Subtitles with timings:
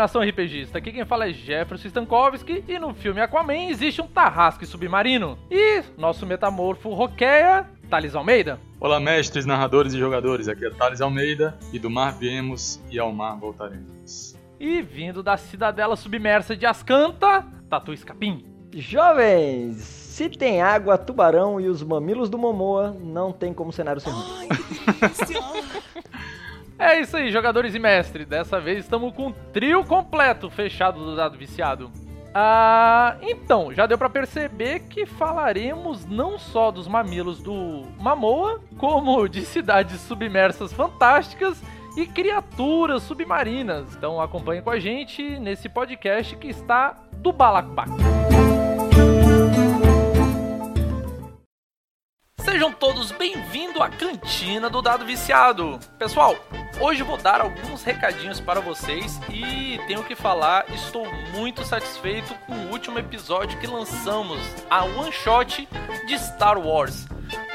[0.00, 0.78] nação RPGista.
[0.78, 5.38] Aqui quem fala é Jefferson Stankovski e no filme Aquaman existe um tarrasque submarino.
[5.50, 8.58] E nosso metamorfo Roqueia, Thales Almeida.
[8.80, 10.48] Olá, mestres, narradores e jogadores.
[10.48, 14.34] Aqui é Thales Almeida e do mar viemos e ao mar voltaremos.
[14.58, 18.46] E vindo da cidadela submersa de Ascanta, Tatu Escapim.
[18.72, 24.10] Jovens, se tem água, tubarão e os mamilos do Momoa, não tem como cenário ser
[24.10, 24.48] ruim.
[26.80, 28.24] É isso aí, jogadores e mestre.
[28.24, 31.92] Dessa vez estamos com um trio completo fechado do dado viciado.
[32.34, 39.28] Ah, então, já deu para perceber que falaremos não só dos mamilos do Mamoa, como
[39.28, 41.62] de cidades submersas fantásticas
[41.98, 43.94] e criaturas submarinas.
[43.94, 47.90] Então acompanhe com a gente nesse podcast que está do Balacbac.
[52.38, 55.78] Sejam todos bem-vindos à cantina do Dado Viciado.
[55.98, 56.34] Pessoal,
[56.80, 62.54] hoje vou dar alguns recadinhos para vocês e tenho que falar, estou muito satisfeito com
[62.54, 65.68] o último episódio que lançamos, a one shot
[66.06, 67.06] de Star Wars.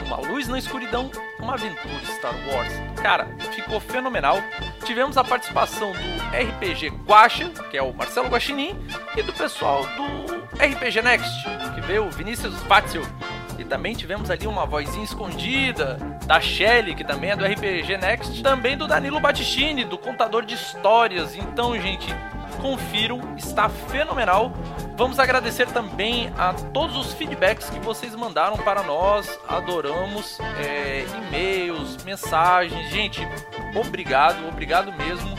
[0.05, 2.71] Uma luz na escuridão, uma aventura Star Wars.
[3.01, 4.37] Cara, ficou fenomenal.
[4.85, 5.97] Tivemos a participação do
[6.31, 8.77] RPG Guacha, que é o Marcelo Guaxinim,
[9.17, 13.03] e do pessoal do RPG Next, que veio o Vinícius Vatzel.
[13.57, 18.43] E também tivemos ali uma vozinha escondida da Shelly, que também é do RPG Next,
[18.43, 21.35] também do Danilo Battistini, do contador de histórias.
[21.35, 22.13] Então, gente,
[22.61, 24.51] confiram, está fenomenal.
[24.97, 29.39] Vamos agradecer também a todos os feedbacks que vocês mandaram para nós.
[29.47, 32.89] Adoramos é, e-mails, mensagens.
[32.89, 33.21] Gente,
[33.75, 35.35] obrigado, obrigado mesmo.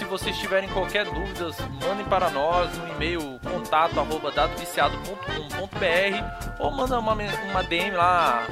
[0.00, 6.98] Se vocês tiverem qualquer dúvidas, mandem para nós no e-mail contato arroba dadoviciado.com.br ou manda
[6.98, 8.46] uma, uma DM lá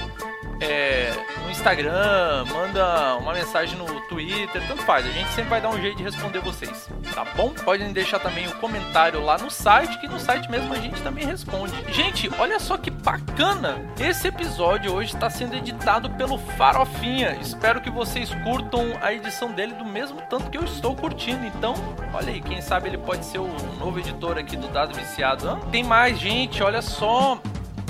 [0.60, 5.06] é, no Instagram, manda uma mensagem no Twitter, tanto faz.
[5.06, 7.50] A gente sempre vai dar um jeito de responder vocês, tá bom?
[7.50, 11.00] Podem deixar também o um comentário lá no site, que no site mesmo a gente
[11.02, 11.74] também responde.
[11.92, 13.78] Gente, olha só que bacana!
[13.98, 17.38] Esse episódio hoje está sendo editado pelo Farofinha.
[17.40, 21.46] Espero que vocês curtam a edição dele do mesmo tanto que eu estou curtindo.
[21.46, 21.74] Então,
[22.12, 25.56] olha aí, quem sabe ele pode ser o novo editor aqui do Dado Viciado.
[25.70, 27.40] Tem mais, gente, olha só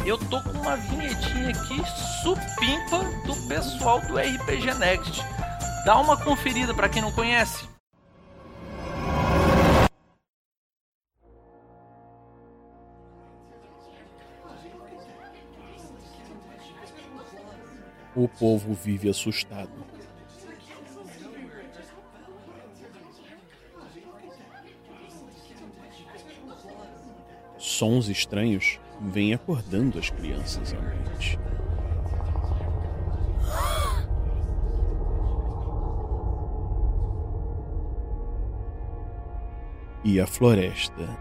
[0.04, 1.82] eu tô com uma vinhetinha aqui
[2.22, 5.22] supimpa do pessoal do RPG Next.
[5.84, 7.68] Dá uma conferida para quem não conhece.
[18.14, 19.70] O povo vive assustado.
[27.58, 31.38] Sons estranhos vêm acordando as crianças à noite.
[40.04, 41.18] E a floresta.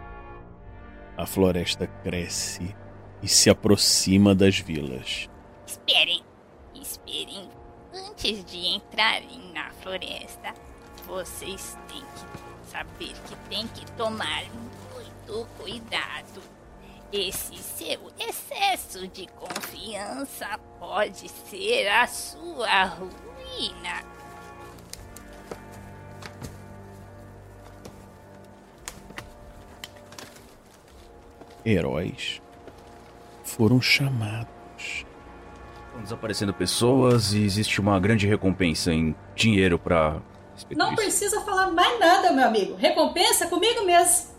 [1.18, 2.76] A floresta cresce
[3.22, 5.30] e se aproxima das vilas.
[5.66, 6.22] Esperem,
[6.76, 7.50] esperem.
[7.94, 10.54] Antes de entrarem na floresta,
[11.08, 14.44] vocês têm que saber que tem que tomar
[14.94, 16.57] muito cuidado.
[17.12, 24.04] Esse seu excesso de confiança pode ser a sua ruína.
[31.66, 32.42] Heróis
[33.44, 35.06] foram chamados.
[35.88, 40.22] Estão desaparecendo pessoas e existe uma grande recompensa em dinheiro para.
[40.72, 42.76] Não precisa falar mais nada, meu amigo.
[42.76, 44.37] Recompensa comigo mesmo.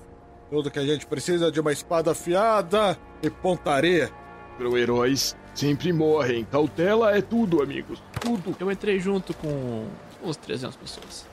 [0.50, 4.10] Tudo que a gente precisa de uma espada afiada e pontaria.
[4.56, 6.44] Pro heróis sempre morrem.
[6.44, 8.02] Cautela é tudo, amigos.
[8.20, 8.56] Tudo.
[8.58, 9.86] Eu entrei junto com
[10.22, 11.26] uns 300 pessoas.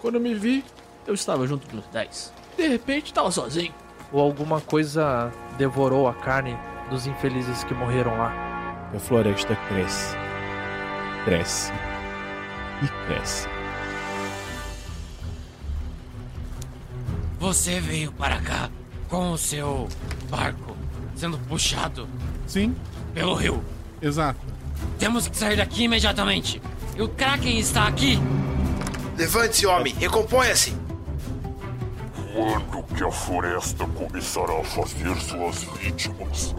[0.00, 0.64] Quando eu me vi,
[1.06, 2.32] eu estava junto dos 10.
[2.56, 3.72] De repente, estava sozinho.
[4.12, 6.56] Ou alguma coisa devorou a carne
[6.90, 8.32] dos infelizes que morreram lá.
[8.94, 10.16] A floresta cresce,
[11.24, 11.72] cresce
[12.82, 13.57] e cresce.
[17.38, 18.70] Você veio para cá
[19.08, 19.88] com o seu
[20.28, 20.76] barco
[21.14, 22.08] sendo puxado.
[22.46, 22.74] Sim.
[23.14, 23.62] Pelo rio.
[24.00, 24.40] Exato.
[24.98, 26.60] Temos que sair daqui imediatamente.
[26.96, 28.18] E o Kraken está aqui.
[29.16, 29.94] Levante-se, homem.
[29.94, 30.76] Recomponha-se.
[32.32, 36.54] Quando que a floresta começará a fazer suas vítimas?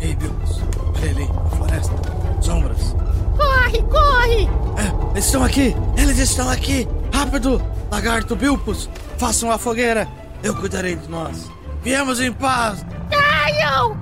[0.00, 0.60] Ei, Bilbos.
[0.96, 1.94] Olha ali, a floresta.
[2.42, 2.94] Sombras.
[3.36, 4.48] Corre, corre!
[4.76, 5.74] É, eles estão aqui!
[5.96, 6.86] Eles estão aqui!
[7.12, 7.71] Rápido!
[7.92, 10.08] Lagarto Bilpus, façam a fogueira!
[10.42, 11.50] Eu cuidarei de nós!
[11.82, 12.86] Viemos em paz!
[13.10, 13.94] Caiam!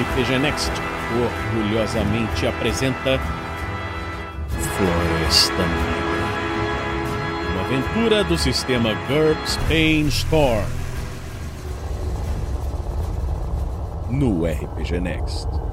[0.00, 0.72] RPG Next
[1.52, 3.20] orgulhosamente apresenta
[4.48, 6.04] Floresta Negra.
[7.52, 10.64] Uma aventura do sistema GURPS Pain Storm.
[14.08, 15.63] No RPG Next.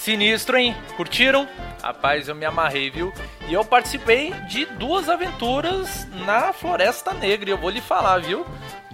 [0.00, 0.74] Sinistro, hein?
[0.96, 1.46] Curtiram?
[1.82, 3.12] Rapaz, eu me amarrei, viu?
[3.46, 7.50] E eu participei de duas aventuras na Floresta Negra.
[7.50, 8.46] E eu vou lhe falar, viu?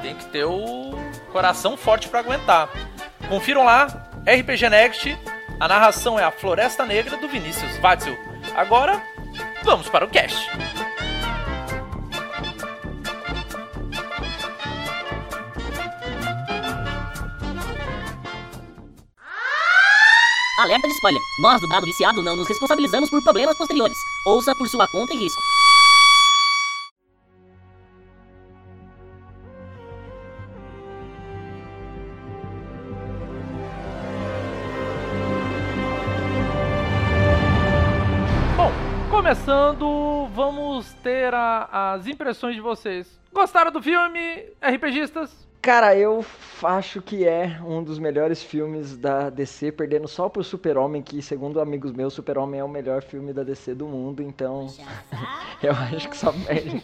[0.03, 0.99] Tem que ter o
[1.31, 2.69] coração forte pra aguentar.
[3.29, 3.87] Confiram lá,
[4.27, 5.17] RPG Next.
[5.61, 8.19] A narração é a Floresta Negra do Vinícius Watzel.
[8.57, 9.01] Agora,
[9.63, 10.51] vamos para o cast.
[20.59, 21.21] Alerta de spoiler.
[21.39, 23.99] Nós do Dado Viciado não nos responsabilizamos por problemas posteriores.
[24.27, 25.41] Ouça por sua conta e risco.
[38.57, 38.73] Bom,
[39.11, 43.21] começando, vamos ter a- as impressões de vocês.
[43.33, 45.46] Gostaram do filme, RPGistas?
[45.67, 46.25] Cara, eu
[46.63, 51.61] acho que é um dos melhores filmes da DC, perdendo só pro Super-Homem, que segundo
[51.61, 54.69] amigos meus, Super-Homem é o melhor filme da DC do mundo, então
[55.61, 56.81] eu acho que só perde.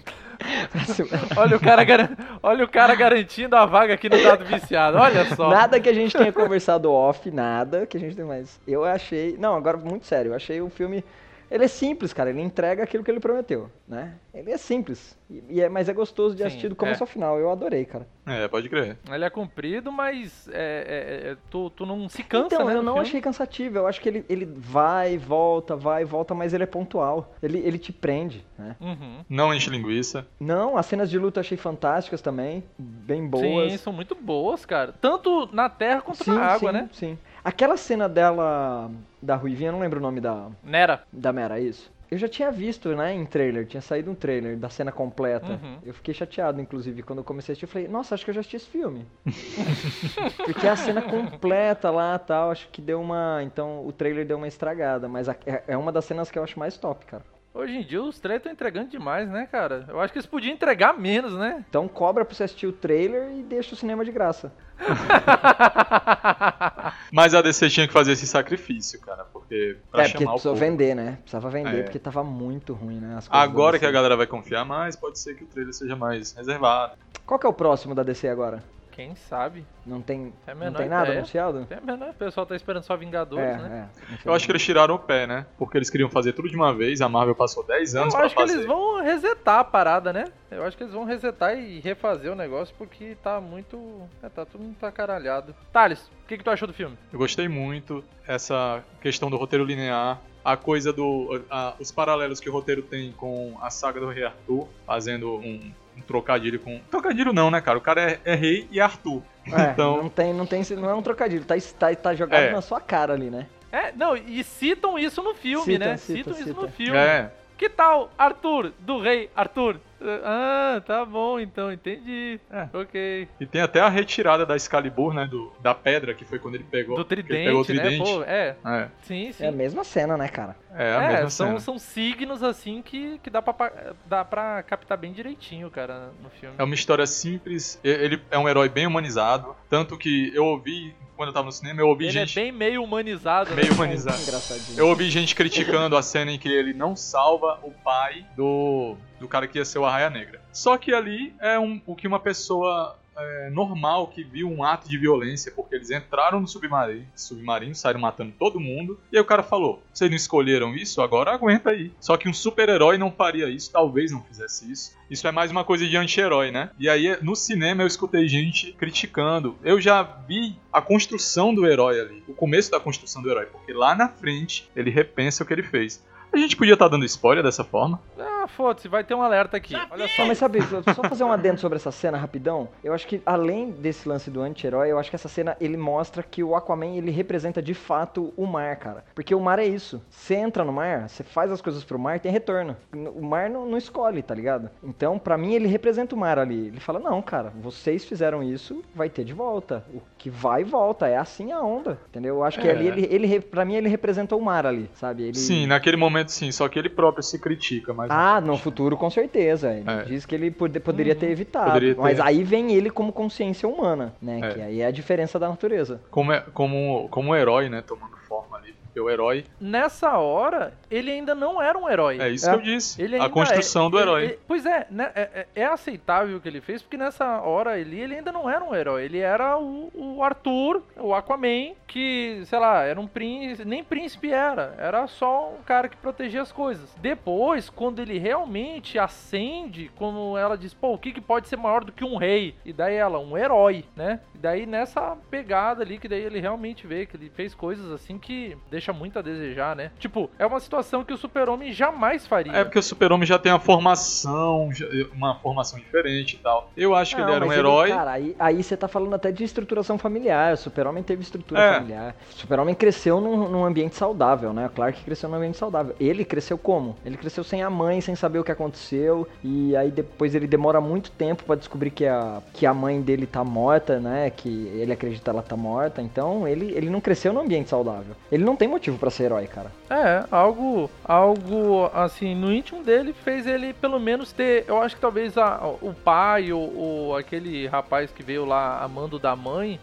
[1.38, 4.99] Olha o cara, garan- olha o cara garantindo a vaga aqui no dado viciado.
[4.99, 5.49] Olha só.
[5.49, 8.58] Nada que a gente tenha conversado off, nada que a gente tenha mais.
[8.67, 9.37] Eu achei.
[9.38, 11.05] Não, agora muito sério, eu achei o filme.
[11.52, 12.31] Ele é simples, cara.
[12.31, 14.14] Ele entrega aquilo que ele prometeu, né?
[14.32, 15.19] Ele é simples.
[15.28, 17.04] E, é, mas é gostoso de Sim, assistir do começo é.
[17.04, 17.38] ao final.
[17.38, 18.08] Eu adorei, cara.
[18.25, 18.96] É, pode crer.
[19.10, 22.72] Ele é comprido, mas é, é, é, tu, tu não se cansa, então, né?
[22.72, 23.08] eu não filme.
[23.08, 23.76] achei cansativo.
[23.76, 27.34] Eu acho que ele, ele vai, volta, vai, volta, mas ele é pontual.
[27.43, 28.75] Ele, ele te prende, né?
[28.81, 29.25] Uhum.
[29.28, 30.26] Não enche linguiça.
[30.40, 32.64] Não, as cenas de luta eu achei fantásticas também.
[32.78, 33.72] Bem boas.
[33.72, 34.94] Sim, são muito boas, cara.
[34.98, 36.88] Tanto na terra quanto sim, na água, sim, né?
[36.93, 37.19] Sim.
[37.44, 38.91] Aquela cena dela,
[39.21, 40.49] da Ruivinha, eu não lembro o nome da.
[40.62, 41.03] Nera.
[41.12, 41.91] Da Mera, isso.
[42.11, 45.53] Eu já tinha visto, né, em trailer, tinha saído um trailer da cena completa.
[45.53, 45.79] Uhum.
[45.83, 48.35] Eu fiquei chateado, inclusive, quando eu comecei a assistir, eu falei, nossa, acho que eu
[48.35, 49.06] já assisti esse filme.
[50.44, 53.41] Porque a cena completa lá tal, acho que deu uma.
[53.43, 56.59] Então o trailer deu uma estragada, mas é é uma das cenas que eu acho
[56.59, 57.25] mais top, cara.
[57.54, 59.84] Hoje em dia os trailers estão entregando demais, né, cara?
[59.87, 61.62] Eu acho que eles podiam entregar menos, né?
[61.69, 64.50] Então cobra pra você assistir o trailer e deixa o cinema de graça.
[67.12, 70.34] Mas a DC tinha que fazer esse sacrifício, cara, porque pra é, porque chamar o
[70.34, 70.64] precisou povo.
[70.64, 71.19] vender, né?
[71.20, 71.82] Precisava vender, É.
[71.82, 73.16] porque tava muito ruim, né?
[73.19, 75.75] as coisas Agora da que a galera vai confiar mais, pode ser que o trailer
[75.75, 76.94] seja mais reservado.
[77.26, 78.64] Qual que é o próximo da DC agora?
[78.93, 79.65] Quem sabe?
[79.87, 81.19] Não tem, É não tem nada ideia.
[81.19, 81.67] anunciado?
[81.71, 83.89] É menor, o pessoal tá esperando só Vingadores, É, né?
[84.25, 85.47] Eu acho que eles tiraram o pé, né?
[85.59, 88.27] Porque eles queriam fazer tudo de uma vez, a Marvel passou 10 anos Eu pra
[88.27, 88.55] acho que fazer.
[88.55, 90.25] eles vão resetar a parada, né?
[90.50, 94.03] Eu acho que eles vão resetar e refazer o negócio porque tá muito.
[94.23, 95.55] É, tá tudo muito acaralhado.
[95.73, 96.97] Thales, o que, que tu achou do filme?
[97.12, 101.43] Eu gostei muito essa questão do roteiro linear, a coisa do.
[101.50, 105.73] a- os paralelos que o roteiro tem com a saga do Rei Arthur, fazendo um,
[105.97, 106.79] um trocadilho com.
[106.91, 107.79] Trocadilho não, né, cara?
[107.79, 109.23] O cara é, é rei e Arthur.
[109.47, 109.97] É, então.
[110.03, 112.53] não, tem, não, tem, não é um trocadilho, tá, tá, tá jogado É.
[112.53, 113.47] na sua cara ali, né?
[113.71, 115.96] É, não, e citam isso no filme, Cita, né?
[115.96, 116.61] cita, citam isso cita.
[116.61, 116.96] no filme.
[116.96, 117.31] É.
[117.56, 119.81] Que tal Arthur, do rei Arthur?
[120.25, 122.41] Ah, tá bom então, entendi.
[122.51, 122.69] É.
[122.73, 123.29] Ok.
[123.41, 125.27] E tem até a retirada da Excalibur, né?
[125.27, 126.97] Do, da pedra, que foi quando ele pegou.
[126.97, 127.67] Do ele tridente, pegou o né?
[127.67, 128.03] tridente.
[128.11, 128.56] Pô, é.
[128.65, 128.89] É.
[129.03, 129.44] Sim, sim.
[129.44, 130.56] É a mesma cena, né, cara?
[130.75, 131.61] É a É, mesma são, cena.
[131.61, 133.73] são signos assim que, que dá, pra,
[134.06, 136.55] dá pra captar bem direitinho, cara, no filme.
[136.59, 139.55] É uma história simples, e- ele é um herói bem humanizado.
[139.69, 142.36] Tanto que eu ouvi, quando eu tava no cinema, eu ouvi Ele gente.
[142.36, 143.55] é bem meio humanizado.
[143.55, 143.74] Meio né?
[143.74, 144.20] humanizado.
[144.20, 144.76] Engraçadinho.
[144.76, 149.29] Eu ouvi gente criticando a cena em que ele não salva o pai do, do
[149.29, 150.41] cara que ia ser o Arraia Negra.
[150.52, 154.88] Só que ali é um, o que uma pessoa é, normal que viu um ato
[154.88, 159.26] de violência, porque eles entraram no submarino, submarino, saíram matando todo mundo, e aí o
[159.26, 161.00] cara falou: vocês não escolheram isso?
[161.02, 161.92] Agora aguenta aí.
[162.00, 164.96] Só que um super-herói não faria isso, talvez não fizesse isso.
[165.10, 166.70] Isso é mais uma coisa de anti-herói, né?
[166.78, 169.56] E aí no cinema eu escutei gente criticando.
[169.62, 173.72] Eu já vi a construção do herói ali, o começo da construção do herói, porque
[173.72, 176.02] lá na frente ele repensa o que ele fez.
[176.32, 178.01] A gente podia estar dando spoiler dessa forma.
[178.19, 179.74] Ah, foda-se, vai ter um alerta aqui.
[179.91, 180.22] Olha só.
[180.22, 182.69] Só, mas sabe, só fazer um adendo sobre essa cena rapidão.
[182.82, 186.22] Eu acho que além desse lance do anti-herói, eu acho que essa cena ele mostra
[186.22, 189.05] que o Aquaman ele representa de fato o mar, cara.
[189.15, 190.01] Porque o mar é isso.
[190.08, 192.77] Você entra no mar, você faz as coisas pro mar, tem retorno.
[192.94, 194.70] O mar não, não escolhe, tá ligado?
[194.82, 196.69] Então, pra mim, ele representa o mar ali.
[196.69, 199.84] Ele fala: não, cara, vocês fizeram isso, vai ter de volta.
[199.93, 201.08] O que vai, volta.
[201.08, 201.98] É assim a onda.
[202.08, 202.36] Entendeu?
[202.36, 202.70] Eu acho que É.
[202.70, 205.24] ali, ele, ele, pra mim, ele representou o mar ali, sabe?
[205.24, 205.34] Ele...
[205.34, 209.10] Sim, naquele momento sim, só que ele próprio se critica, mas Ah, no futuro com
[209.10, 209.72] certeza.
[209.72, 210.02] Ele É.
[210.05, 211.67] diz que ele pode- poderia ter evitado.
[211.67, 212.00] Poderia ter.
[212.00, 214.41] Mas aí vem ele como consciência humana, né?
[214.43, 214.55] É.
[214.55, 216.00] Que aí é a diferença da natureza.
[216.10, 217.82] Como, é, como, como um herói, né?
[217.86, 218.72] Tomando forma ali.
[218.94, 219.46] O herói.
[219.58, 222.20] Nessa hora, ele ainda não era um herói.
[222.20, 223.00] É isso que eu disse.
[223.00, 224.24] Ele A ainda construção é- do ele- herói.
[224.24, 227.70] ele- pois é, né, é, é- é aceitável o que ele fez, porque nessa hora
[227.70, 229.05] ali ele ainda não era um herói.
[229.05, 233.69] Ele era o, o Arthur, o Aquaman, que, sei lá, era um príncipe.
[233.69, 234.75] Nem príncipe era.
[234.79, 236.94] Era só um cara que protegia as coisas.
[237.01, 241.84] Depois, quando ele realmente acende, como ela diz, pô, o que, que pode ser maior
[241.84, 242.55] do que um rei?
[242.65, 244.20] E daí ela, um herói, né?
[244.34, 248.19] E daí nessa pegada ali, que daí ele realmente vê que ele fez coisas assim
[248.19, 249.91] que deixa muito a desejar, né?
[249.99, 252.53] Tipo, é uma situação que o super-homem jamais faria.
[252.53, 256.70] É porque o super-homem já tem uma formação, já- uma formação diferente e tal.
[256.77, 257.89] Eu acho que Não, ele era um herói.
[257.91, 260.55] Cara, aí, aí você tá falando até de estruturação familiar.
[260.55, 261.75] O super-homem teve estrutura É.
[261.75, 261.81] familiar.
[262.31, 264.67] O super-homem cresceu num, num ambiente saudável, né?
[264.67, 265.94] O Clark cresceu num ambiente saudável.
[265.98, 266.96] Ele cresceu como?
[267.05, 269.27] Ele cresceu sem a mãe, sem saber o que aconteceu.
[269.43, 273.27] E aí depois ele demora muito tempo pra descobrir que a, que a mãe dele
[273.27, 274.31] tá morta, né?
[274.31, 276.01] Que ele acredita ela tá morta.
[276.03, 278.15] Então ele, ele não cresceu num ambiente saudável.
[278.31, 279.70] Ele não tem motivo pra ser herói, cara.
[279.91, 285.01] É, algo, algo assim, no íntimo dele fez ele pelo menos ter, eu acho que
[285.01, 289.79] talvez a- o pai ou, ou aquele rapaz que veio lá amando da mãe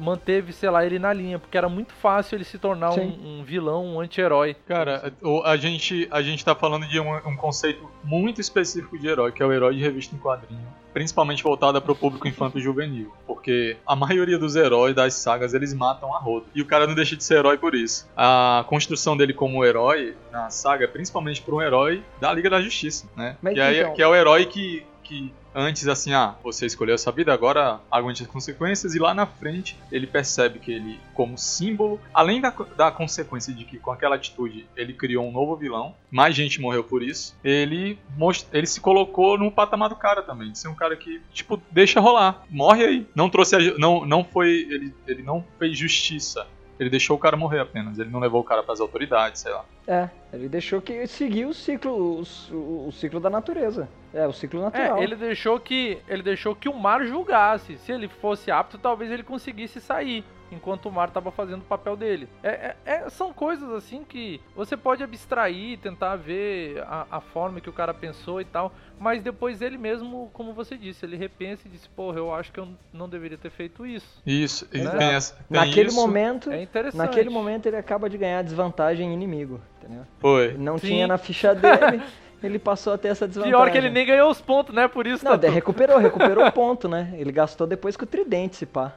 [0.00, 3.44] manteve, sei lá, ele na linha, porque era muito fácil ele se tornar um, um
[3.44, 4.56] vilão, um anti-herói.
[4.66, 9.06] Cara, o- a gente, a gente tá falando de um, um conceito muito específico de
[9.08, 10.66] herói, que é o herói de revista em quadrinho.
[10.92, 13.12] Principalmente voltada para o público infanto-juvenil.
[13.24, 16.46] Porque a maioria dos heróis das sagas eles matam a roda.
[16.52, 18.08] E o cara não deixa de ser herói por isso.
[18.16, 22.60] A construção dele como herói na saga é principalmente por um herói da Liga da
[22.60, 23.36] Justiça, né?
[23.40, 26.94] Mas que, aí- então- que é o herói que, que antes, assim, ah, você escolheu
[26.94, 28.94] essa vida, agora aguente as consequências.
[28.94, 33.64] E lá na frente ele percebe que ele, como símbolo, além da, da consequência de
[33.64, 37.98] que com aquela atitude ele criou um novo vilão, mais gente morreu por isso, ele,
[38.16, 41.60] most- ele se colocou no patamar do cara também, de ser um cara que, tipo,
[41.72, 43.06] deixa rolar, morre aí.
[43.14, 46.46] Não trouxe, a não, não foi, ele, ele não fez justiça.
[46.80, 49.64] Ele deixou o cara morrer apenas, ele não levou o cara pras autoridades, sei lá.
[49.86, 52.22] É, ele deixou que seguir o ciclo, o,
[52.54, 53.86] o- o ciclo da natureza.
[54.14, 54.96] É, o ciclo natural.
[54.98, 57.76] É, ele deixou que ele deixou que o mar julgasse.
[57.76, 60.24] Se ele fosse apto, talvez ele conseguisse sair.
[60.52, 62.28] Enquanto o mar estava fazendo o papel dele.
[62.42, 67.60] É, é- é- são coisas assim que você pode abstrair, tentar ver a, a forma
[67.60, 68.72] que o cara pensou e tal.
[68.98, 72.58] Mas depois ele mesmo, como você disse, ele repensa e disse: Porra, eu acho que
[72.60, 74.20] eu não deveria ter feito isso.
[74.26, 74.90] Isso, Né?
[74.98, 75.96] tem essa, tem Naquele isso.
[75.96, 76.98] momento, É interessante.
[76.98, 80.04] naquele momento ele acaba de ganhar desvantagem inimigo, entendeu?
[80.18, 80.54] Foi.
[80.58, 80.86] Não Sim.
[80.88, 82.02] tinha na ficha dele,
[82.42, 83.56] ele passou a ter essa desvantagem.
[83.58, 84.88] Pior que ele nem ganhou os pontos, né?
[84.88, 87.10] Por isso Não, tá daí recuperou, recuperou o ponto, né?
[87.14, 88.92] Ele gastou depois com o tridente, se pá.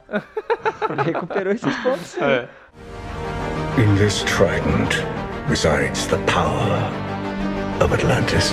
[0.90, 2.06] Ele recuperou esses pontos.
[2.06, 2.20] sim.
[2.22, 2.48] É.
[3.78, 5.02] In this trident
[5.48, 6.78] resides the power
[7.84, 8.52] of Atlantis.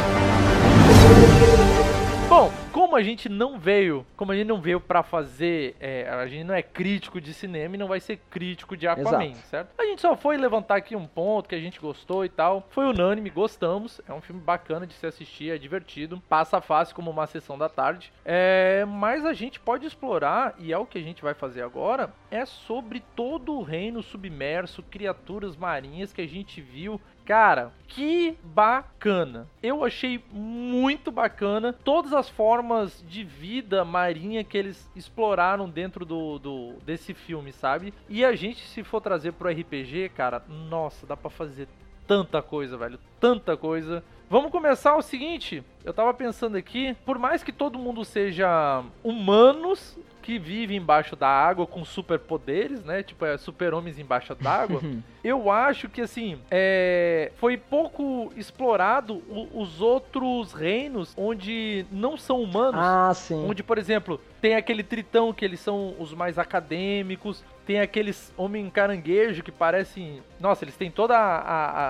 [2.28, 2.52] Bom,
[2.92, 6.44] como a gente não veio, como a gente não veio pra fazer, é, a gente
[6.44, 9.48] não é crítico de cinema e não vai ser crítico de Aquaman, Exato.
[9.48, 9.70] certo?
[9.78, 12.68] A gente só foi levantar aqui um ponto que a gente gostou e tal.
[12.70, 14.02] Foi unânime, gostamos.
[14.06, 17.70] É um filme bacana de se assistir, é divertido, passa fácil como uma sessão da
[17.70, 18.12] tarde.
[18.26, 22.12] É, mas a gente pode explorar e é o que a gente vai fazer agora,
[22.30, 29.48] é sobre todo o reino submerso, criaturas marinhas que a gente viu Cara, que bacana.
[29.62, 36.40] Eu achei muito bacana todas as formas de vida marinha que eles exploraram dentro do,
[36.40, 37.94] do desse filme, sabe?
[38.10, 41.68] E a gente, se for trazer pro RPG, cara, nossa, dá pra fazer
[42.08, 43.00] tanta coisa, velho.
[43.20, 44.04] Tanta coisa.
[44.30, 45.64] Vamos começar o seguinte.
[45.84, 51.28] Eu tava pensando aqui, por mais que todo mundo seja humanos que vivem embaixo da
[51.28, 53.02] água com superpoderes, né?
[53.04, 54.82] Tipo, é super-homens embaixo d'água.
[55.24, 57.32] eu acho que, assim, é...
[57.38, 62.80] foi pouco explorado o- os outros reinos onde não são humanos.
[62.84, 63.46] Ah, sim.
[63.50, 68.68] Onde, por exemplo, tem aquele tritão que eles são os mais acadêmicos, tem aqueles homem
[68.70, 70.22] caranguejo que parecem.
[70.40, 71.14] Nossa, eles têm todo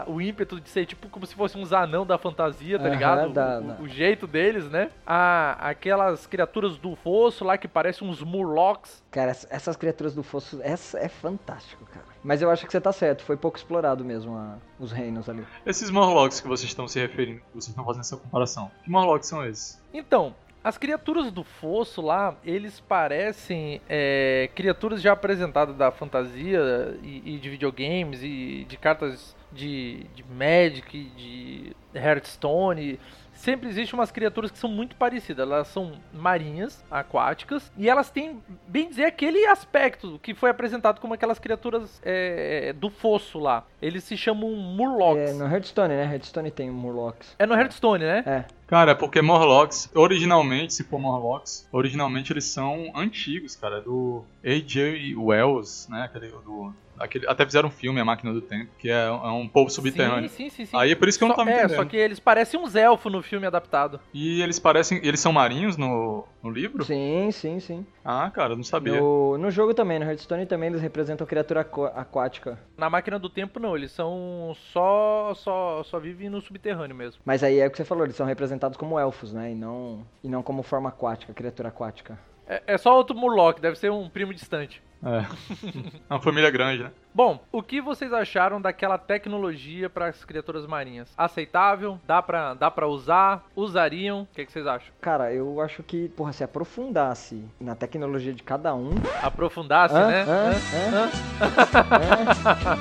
[0.08, 3.34] o ímpeto de ser tipo como se fossem uns anão da fantasia, tá Aham, ligado?
[3.34, 4.90] da- o, da- o jeito deles, né?
[5.08, 9.02] Ah, aquelas criaturas do fosso lá que parecem uns murlocs.
[9.10, 12.06] Cara, ess- essas criaturas do fosso, essa é fantástico, cara.
[12.24, 15.46] Mas eu acho que você tá certo, foi pouco explorado mesmo a- os reinos ali.
[15.66, 18.70] Esses Morlocks que vocês estão se referindo, que vocês estão fazendo essa comparação.
[18.84, 19.82] Que Morlocks são esses?
[19.94, 27.36] Então, as criaturas do fosso lá, eles parecem é, criaturas já apresentadas da fantasia e,
[27.36, 33.00] e de videogames e de cartas de, de Magic, de Hearthstone.
[33.34, 35.50] sempre existem umas criaturas que são muito parecidas.
[35.50, 41.14] Elas são marinhas, aquáticas, e elas têm, bem dizer, aquele aspecto que foi apresentado como
[41.14, 43.66] aquelas criaturas é, do fosso lá.
[43.82, 45.32] Eles se chamam Murlocs.
[45.32, 46.04] É, no Hearthstone, né?
[46.04, 47.36] Hearthstone tem Murlocs.
[47.40, 48.24] É no Hearthstone, né?
[48.26, 48.61] É.
[48.72, 55.14] Cara, é porque Morlocks, originalmente, se for Morlocks, originalmente eles são antigos, cara, do A.J.
[55.18, 56.04] Wells, né?
[56.04, 56.74] Aquele do.
[56.98, 60.30] Aquele, até fizeram um filme, A Máquina do Tempo, que é, é um povo subterrâneo.
[60.30, 60.78] Sim, sim, sim, sim.
[60.78, 61.78] Aí é por isso que eu não Só- tava É, entendendo.
[61.78, 64.00] só que eles parecem uns elfos no filme adaptado.
[64.14, 65.00] E eles parecem.
[65.04, 66.86] Eles são marinhos no, no livro?
[66.86, 67.84] Sim, sim, sim.
[68.06, 69.02] Ah, cara, eu não sabia.
[69.02, 71.62] No, no jogo também, no Hearthstone também eles representam criatura
[71.96, 72.60] aquática.
[72.78, 73.76] Na máquina do tempo, não.
[73.76, 75.34] Eles são só.
[75.34, 77.20] só, só vivem no subterrâneo mesmo.
[77.26, 79.52] Mas aí é o que você falou, eles são representados como elfos, né?
[79.52, 82.18] E não, e não como forma aquática, criatura aquática.
[82.48, 84.82] É, é só outro Murloc, deve ser um primo distante.
[85.04, 85.26] É.
[86.10, 86.92] Uma família grande, né?
[87.14, 91.12] Bom, o que vocês acharam daquela tecnologia para as criaturas marinhas?
[91.18, 92.00] Aceitável?
[92.06, 93.46] Dá pra, dá pra usar?
[93.56, 94.22] Usariam?
[94.24, 94.94] O que, que vocês acham?
[95.02, 98.92] Cara, eu acho que, porra, se aprofundasse na tecnologia de cada um.
[99.24, 100.08] Aprofundasse, Hã?
[100.08, 100.24] né?
[100.24, 100.52] Hã?
[100.94, 101.10] Hã?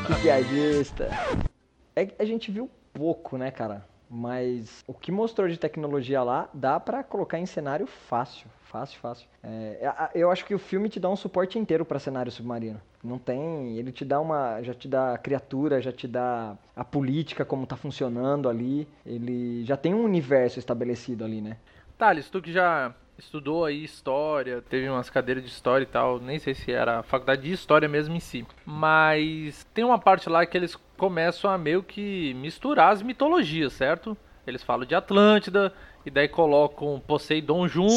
[0.06, 1.08] Que piadista.
[1.96, 3.84] É que a gente viu pouco, né, cara?
[4.10, 8.48] Mas o que mostrou de tecnologia lá dá pra colocar em cenário fácil.
[8.64, 9.28] Fácil, fácil.
[9.42, 12.80] É, eu acho que o filme te dá um suporte inteiro pra cenário submarino.
[13.02, 13.76] Não tem.
[13.76, 14.62] Ele te dá uma.
[14.62, 18.86] Já te dá a criatura, já te dá a política, como tá funcionando ali.
[19.04, 21.56] Ele já tem um universo estabelecido ali, né?
[21.98, 26.38] Thales, tu que já estudou aí história, teve umas cadeiras de história e tal, nem
[26.38, 30.46] sei se era a faculdade de história mesmo em si, mas tem uma parte lá
[30.46, 34.14] que eles começam a meio que misturar as mitologias, certo?
[34.46, 35.72] Eles falam de Atlântida,
[36.04, 37.90] e daí colocam Poseidon junto,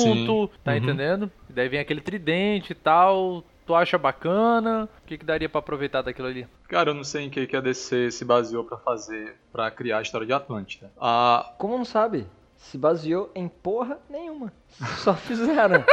[0.47, 0.49] Sim.
[0.63, 0.77] tá Uhum.
[0.77, 1.31] entendendo?
[1.49, 3.43] E daí vem aquele tridente e tal.
[3.65, 4.87] Tu acha bacana?
[5.03, 6.47] O que, que daria pra aproveitar daquilo ali?
[6.69, 9.97] Cara, eu não sei em que, que a DC se baseou pra fazer, pra criar
[9.97, 10.91] a história de Atlântida.
[10.99, 12.25] A, Como não sabe?
[12.57, 14.51] Se baseou em porra nenhuma.
[14.97, 15.83] Só fizeram.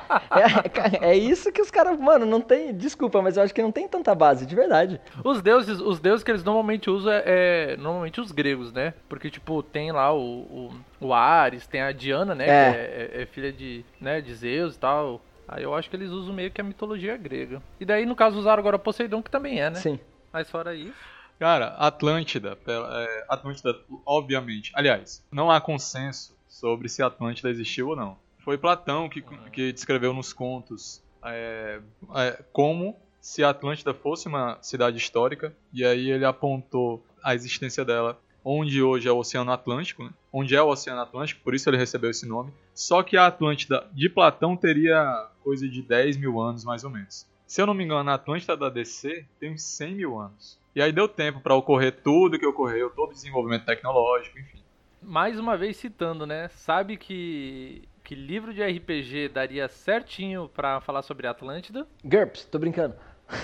[1.02, 1.98] é, é isso que os caras.
[1.98, 2.74] Mano, não tem.
[2.74, 5.00] Desculpa, mas eu acho que não tem tanta base, de verdade.
[5.24, 8.94] Os deuses, os deuses que eles normalmente usam é, é normalmente os gregos, né?
[9.08, 12.44] Porque, tipo, tem lá o, o, o Ares, tem a Diana, né?
[12.48, 12.48] É.
[12.72, 12.80] Que é,
[13.20, 15.20] é- é filha de, né, de Zeus e tal.
[15.48, 17.62] Aí eu acho que eles usam meio que a mitologia grega.
[17.78, 19.76] E daí, no caso, usaram agora Poseidon, que também é, né?
[19.76, 19.98] Sim.
[20.32, 20.92] Mas fora isso.
[21.38, 24.72] Cara, Atlântida, é, Atlântida, obviamente.
[24.74, 28.16] Aliás, não há consenso sobre se Atlântida existiu ou não.
[28.46, 31.80] Foi Platão que, que descreveu nos contos é,
[32.14, 37.84] é, como se a Atlântida fosse uma cidade histórica, e aí ele apontou a existência
[37.84, 40.10] dela onde hoje é o Oceano Atlântico, né?
[40.32, 42.52] onde é o Oceano Atlântico, por isso ele recebeu esse nome.
[42.72, 47.26] Só que a Atlântida de Platão teria coisa de 10 mil anos, mais ou menos.
[47.48, 50.56] Se eu não me engano, a Atlântida da DC tem uns 100 mil anos.
[50.72, 54.62] E aí deu tempo para ocorrer tudo que ocorreu, todo o desenvolvimento tecnológico, enfim.
[55.02, 56.48] Mais uma vez citando, né?
[56.48, 61.84] Sabe que, que livro de RPG daria certinho pra falar sobre Atlântida?
[62.04, 62.94] GURPS, tô brincando.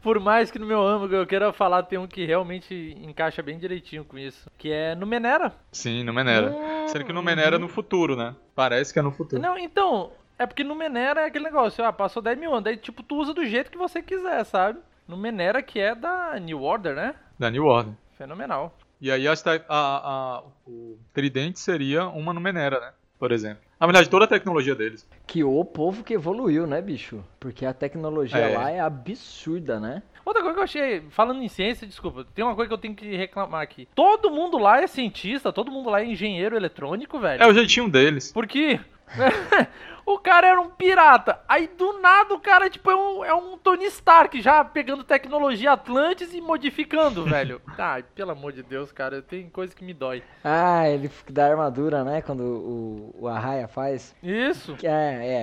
[0.00, 3.58] Por mais que no meu âmago eu queira falar, tem um que realmente encaixa bem
[3.58, 4.48] direitinho com isso.
[4.56, 5.52] Que é Numenera.
[5.72, 6.54] Sim, Numenera.
[6.86, 8.36] Sendo que Numenera é no futuro, né?
[8.54, 9.42] Parece que é no futuro.
[9.42, 13.02] Não, então, é porque Numenera é aquele negócio, ah, passou 10 mil anos, daí tipo,
[13.02, 14.78] tu usa do jeito que você quiser, sabe?
[15.08, 17.16] Numenera que é da New Order, né?
[17.36, 17.94] Da New Order.
[18.16, 18.76] Fenomenal.
[19.00, 19.34] E aí a, a-
[19.68, 20.81] a- o
[21.12, 22.90] tridente seria uma Numenera, né?
[23.18, 23.62] Por exemplo.
[23.78, 25.06] Na verdade, toda a tecnologia deles.
[25.26, 27.22] Que o povo que evoluiu, né, bicho?
[27.38, 28.56] Porque a tecnologia É.
[28.56, 30.02] lá é absurda, né?
[30.24, 32.94] Outra coisa que eu achei, falando em ciência, desculpa, tem uma coisa que eu tenho
[32.94, 33.88] que reclamar aqui.
[33.94, 37.42] Todo mundo lá é cientista, todo mundo lá é engenheiro eletrônico, velho.
[37.42, 38.30] É o jeitinho deles.
[38.32, 38.78] Por quê?
[40.06, 41.38] o cara era um pirata.
[41.48, 45.72] Aí do nada o cara, tipo, é um, é um Tony Stark já pegando tecnologia
[45.72, 47.60] Atlantis e modificando, velho.
[47.78, 50.22] Ai, pelo amor de Deus, cara, tem coisa que me dói.
[50.42, 52.22] Ah, ele da armadura, né?
[52.22, 54.14] Quando o, o Arraia faz.
[54.22, 54.76] Isso.
[54.82, 54.88] É,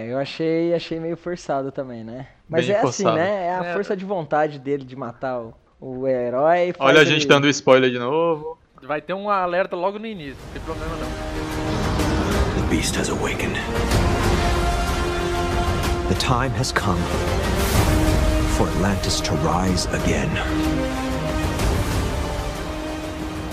[0.05, 2.27] é, eu achei, achei meio forçado também, né?
[2.47, 3.09] Mas Bem é forçado.
[3.09, 3.45] assim, né?
[3.47, 3.73] É a É.
[3.73, 6.73] força de vontade dele de matar o, o herói.
[6.79, 8.57] Olha a ele- gente dando spoiler de novo.
[8.81, 11.48] Vai ter um alerta logo no início, não tem problema não.
[12.69, 13.55] The beast has awakened.
[16.07, 17.01] The time has come
[18.55, 20.29] for Atlantis to rise again.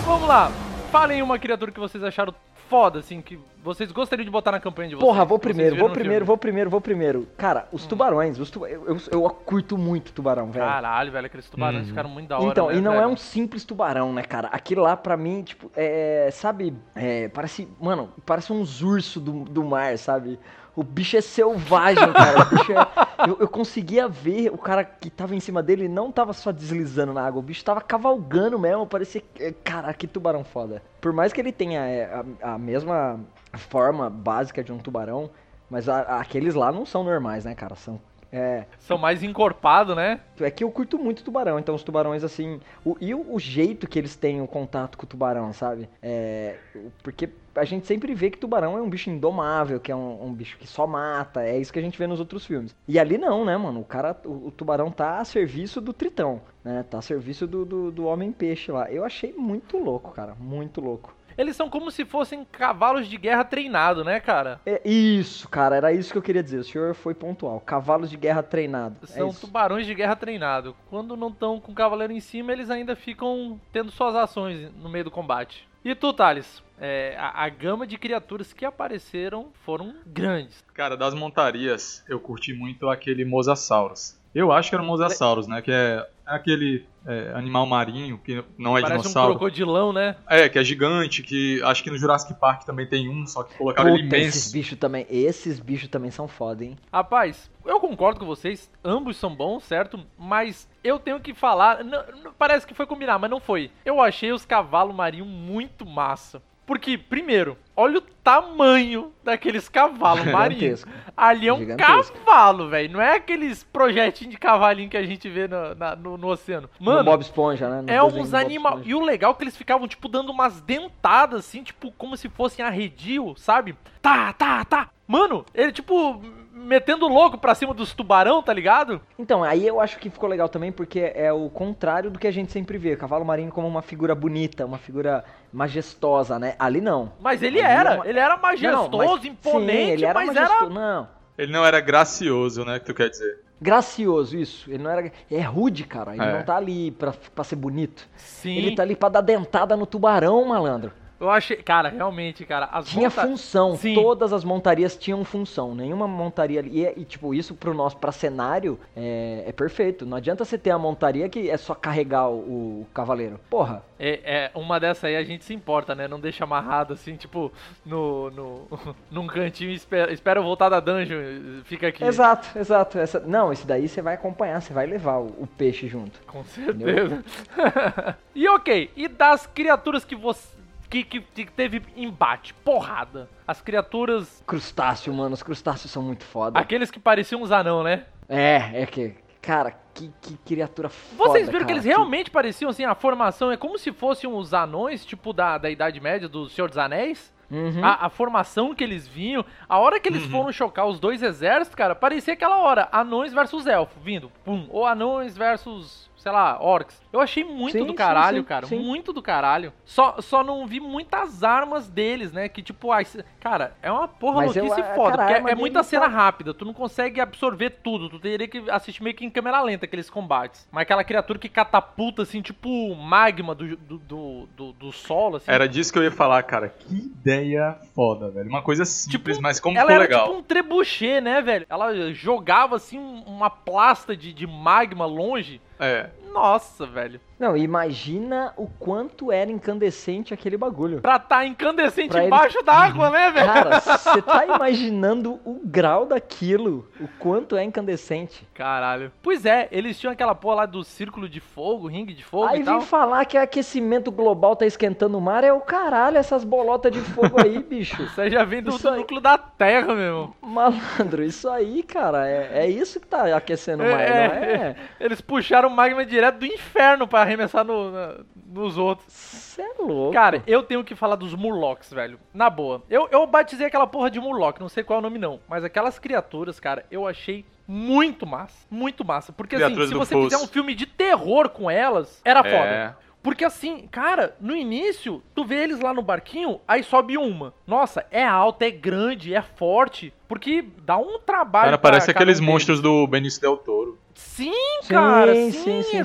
[0.05, 0.53] Vamos lá,
[0.93, 2.35] falem uma criatura que vocês acharam
[2.69, 5.07] foda, assim, que vocês gostariam de botar na campanha de vocês.
[5.07, 6.27] Porra, vou primeiro, vou primeiro, filme.
[6.27, 7.29] vou primeiro, vou primeiro.
[7.37, 8.69] Cara, os tubarões, os tuba...
[8.69, 10.65] eu, eu, eu curto muito tubarão, velho.
[10.65, 11.89] Caralho, velho, aqueles tubarões Uhum.
[11.89, 13.03] ficaram muito da hora, Então, né, e não velho?
[13.03, 14.49] é um simples tubarão, né, cara?
[14.53, 16.29] Aquilo lá, pra mim, tipo, é.
[16.33, 16.75] Sabe?
[16.95, 17.67] É, parece.
[17.81, 20.39] Mano, parece uns ursos do, do mar, sabe?
[20.77, 22.43] O bicho é selvagem, cara.
[22.43, 23.29] O bicho é...
[23.31, 27.15] eu, eu conseguia ver o cara que tava em cima dele não tava só deslizando
[27.15, 28.87] na água, o bicho tava cavalgando mesmo.
[28.87, 29.23] Parecia.
[29.65, 30.83] Cara, que tubarão foda.
[31.01, 33.19] Por mais que ele tenha é, a, a mesma
[33.55, 35.31] forma básica de um tubarão,
[35.71, 37.75] mas a- aqueles lá não são normais, né, cara?
[37.75, 37.99] São.
[38.37, 40.21] É, São mais encorpados, né?
[40.41, 42.61] é que eu curto muito tubarão, então os tubarões assim.
[42.85, 45.89] O, e o, o jeito que eles têm o contato com o tubarão, sabe?
[46.03, 46.57] É.
[47.03, 50.35] Porque a gente sempre vê que tubarão é um bicho indomável, que é um, um
[50.35, 51.43] bicho que só mata.
[51.43, 52.77] É isso que a gente vê nos outros filmes.
[52.87, 53.81] E ali não, né, mano?
[53.81, 54.15] O cara.
[54.27, 56.85] O, o tubarão tá a serviço do tritão, né?
[56.91, 58.91] Tá a serviço do, do, do homem-peixe lá.
[58.91, 60.35] Eu achei muito louco, cara.
[60.39, 61.16] Muito louco.
[61.37, 64.61] Eles são como se fossem cavalos de guerra treinado, né, cara?
[64.65, 66.59] É isso, cara, era isso que eu queria dizer.
[66.59, 67.61] O senhor foi pontual.
[67.61, 69.11] Cavalos de guerra treinados.
[69.11, 69.41] É São isso.
[69.43, 70.75] tubarões de guerra treinado.
[70.89, 74.89] Quando não estão com o cavaleiro em cima, eles ainda ficam tendo suas ações no
[74.89, 75.69] meio do combate.
[75.85, 76.63] E tu, Thales?
[76.79, 80.65] É, a, a gama de criaturas que apareceram foram grandes.
[80.75, 84.16] Cara, das montarias, eu curti muito aquele Mosasaurus.
[84.37, 85.63] Eu acho que era o Mosasaurus, né?
[85.63, 89.31] Que é aquele é, animal marinho que não é Parece um dinossauro.
[89.37, 90.17] crocodilão, né?
[90.29, 93.55] É, que é gigante, que acho que no Jurassic Park também tem um, só que
[93.57, 94.53] colocaram ele Puta, esses imenso.
[94.53, 95.07] bichos também.
[95.09, 96.77] Esses bichos também são foda, hein?
[96.93, 100.01] Rapaz, eu concordo com vocês, ambos são bons, certo?
[100.19, 103.71] Mas eu tenho que falar, não- não- parece que foi combinar, mas não foi.
[103.87, 106.43] Eu achei os cavalos marinhos muito massa.
[106.67, 110.85] Porque, primeiro, olha o tamanho daqueles cavalos marinhos.
[111.17, 112.19] Ali é um Gigantesco.
[112.19, 112.93] cavalo, velho.
[112.93, 116.69] Não é aqueles projetinhos de cavalinho que a gente vê no, na- no- no oceano.
[116.81, 117.83] Mano, no Bob Esponja, né?
[117.83, 118.81] No é uns animais.
[118.85, 122.29] E o legal é que eles ficavam, tipo, dando umas dentadas, assim, tipo, como se
[122.29, 123.77] fossem arredio, sabe?
[124.03, 124.91] Tá, tá, tá.
[125.07, 126.21] Mano, ele, tipo,
[126.67, 129.01] metendo louco pra cima dos tubarão, tá ligado?
[129.19, 132.31] Então, aí eu acho que ficou legal também porque é o contrário do que a
[132.33, 132.95] gente sempre vê.
[132.95, 136.55] O cavalo marinho como uma figura bonita, uma figura majestosa, né?
[136.59, 137.13] Ali não.
[137.21, 140.15] Mas ele Ali é era, uma- ele era Não, majestoso, mas- imponente, sim, ele era
[140.15, 140.65] mas majestoso.
[140.65, 140.71] era.
[140.75, 142.79] Não, Ele não era gracioso, né?
[142.79, 143.41] Que tu quer dizer.
[143.61, 144.71] gracioso, isso.
[144.71, 145.11] Ele não era.
[145.31, 146.13] É rude, cara.
[146.15, 146.33] Ele É.
[146.33, 148.07] não tá ali pra, pra ser bonito.
[148.17, 148.57] Sim.
[148.57, 150.93] Ele tá ali pra dar dentada no tubarão, malandro.
[151.19, 151.57] Eu achei.
[151.57, 152.69] Cara, realmente, cara.
[152.71, 153.95] As Tinha monta- função, Sim.
[153.95, 156.83] todas as montarias tinham função, nenhuma montaria ali.
[156.85, 160.05] E, e, tipo, isso pro nosso, pra cenário, é, é perfeito.
[160.05, 163.41] Não adianta você ter a montaria que é só carregar o, o cavaleiro.
[163.49, 166.07] Porra, É, é, uma dessa aí a gente se importa, né?
[166.07, 167.51] Não deixa amarrado assim, tipo,
[167.85, 168.69] no, no,
[169.11, 172.05] num cantinho e espera, espera eu voltar da dungeon, fica aqui.
[172.05, 172.99] Exato, exato.
[172.99, 176.21] Essa, não, esse daí você vai acompanhar, você vai levar o, o peixe junto.
[176.27, 177.25] Com certeza.
[178.35, 180.55] e ok, e das criaturas que você.
[180.89, 183.29] Que, que, que teve embate, porrada.
[183.47, 184.43] As criaturas.
[184.47, 186.59] Crustáceo, mano, os crustáceos são muito foda.
[186.59, 188.05] Aqueles que pareciam uns anão, né?
[188.29, 189.15] É, é que.
[189.43, 191.31] Cara, que, que criatura foda.
[191.31, 194.53] Vocês viram cara, que eles realmente pareciam assim, a formação é como se fossem os
[194.53, 197.33] anões, tipo da, da Idade Média do Senhor dos Anéis?
[197.51, 197.85] Uhum.
[197.85, 201.77] A, a formação que eles vinham, a hora que eles foram chocar os dois exércitos,
[201.77, 207.01] cara, parecia aquela hora, anões versus elfo, vindo, pum, ou anões versus, sei lá, orcs.
[207.17, 208.79] Eu achei muito Sim, do caralho, sim, cara, sim.
[208.79, 209.73] muito do caralho.
[209.85, 213.07] Só, só não vi muitas armas deles, né, que tipo, ai,
[213.41, 216.03] cara, é uma porra Mas eu- notícia a- foda, cara, porque é dele muita cena
[216.09, 219.61] tá- rápida, tu não consegue absorver tudo, tu teria que assistir meio que em câmera
[219.63, 220.69] lenta aqueles combates.
[220.71, 225.51] Mas aquela criatura que catapulta, assim, tipo magma do, do, do, do, do solo, assim.
[225.51, 226.69] Era disso que eu ia falar, cara.
[226.69, 228.49] Que ideia foda, velho.
[228.49, 230.27] Uma coisa simples, mas como Ela ficou era legal.
[230.27, 231.67] tipo um trebuchet, né, velho?
[231.69, 235.61] Ela jogava, assim, um- uma plasta de, de magma longe.
[235.79, 236.09] É.
[236.37, 237.19] Nossa, velho.
[237.39, 241.01] Não, imagina o quanto era incandescente aquele bagulho.
[241.03, 243.47] Pra tá incandescente Pra ele- embaixo d'água, né, velho?
[243.53, 248.47] Cara, você tá imaginando o grau daquilo, o quanto é incandescente.
[248.55, 249.13] Caralho.
[249.23, 252.61] Pois é, eles tinham aquela porra lá do círculo de fogo, ringue de fogo Aí
[252.61, 252.79] e tal.
[252.79, 257.01] vem falar que aquecimento global tá esquentando o mar, é o caralho essas bolotas de
[257.01, 258.03] fogo aí, bicho.
[258.03, 258.99] Isso aí já vem do, Isso do aí.
[259.01, 260.35] núcleo da Terra, meu irmão.
[260.41, 264.77] Malandro, isso aí, cara, é, é isso que tá aquecendo o mar, É, não é?
[264.99, 268.15] Eles puxaram magma direto do inferno pra arremessar no- na-
[268.47, 269.07] nos outros.
[269.13, 270.13] Você é louco.
[270.13, 272.19] Cara, eu tenho que falar dos Murlocs, velho.
[272.33, 272.83] Na boa.
[272.89, 275.41] Eu, eu batizei aquela porra de Murloc, não sei qual é o nome não.
[275.49, 278.67] Mas aquelas criaturas, cara, eu achei muito massa.
[278.71, 279.33] Muito massa.
[279.33, 280.31] Porque assim, Criaturas se do você fosso.
[280.31, 282.43] fizer um filme de terror com elas, era É.
[282.43, 283.07] foda.
[283.23, 287.53] Porque assim, cara, no início, tu vê eles lá no barquinho, aí sobe uma.
[287.67, 290.15] Nossa, é alta, é grande, é forte.
[290.29, 292.53] Porque dá um trabalho Cara, parece aqueles um deles.
[292.53, 293.99] monstros do Benício Del Toro.
[294.15, 296.05] Sim, Sim, cara, sim, sim, sim,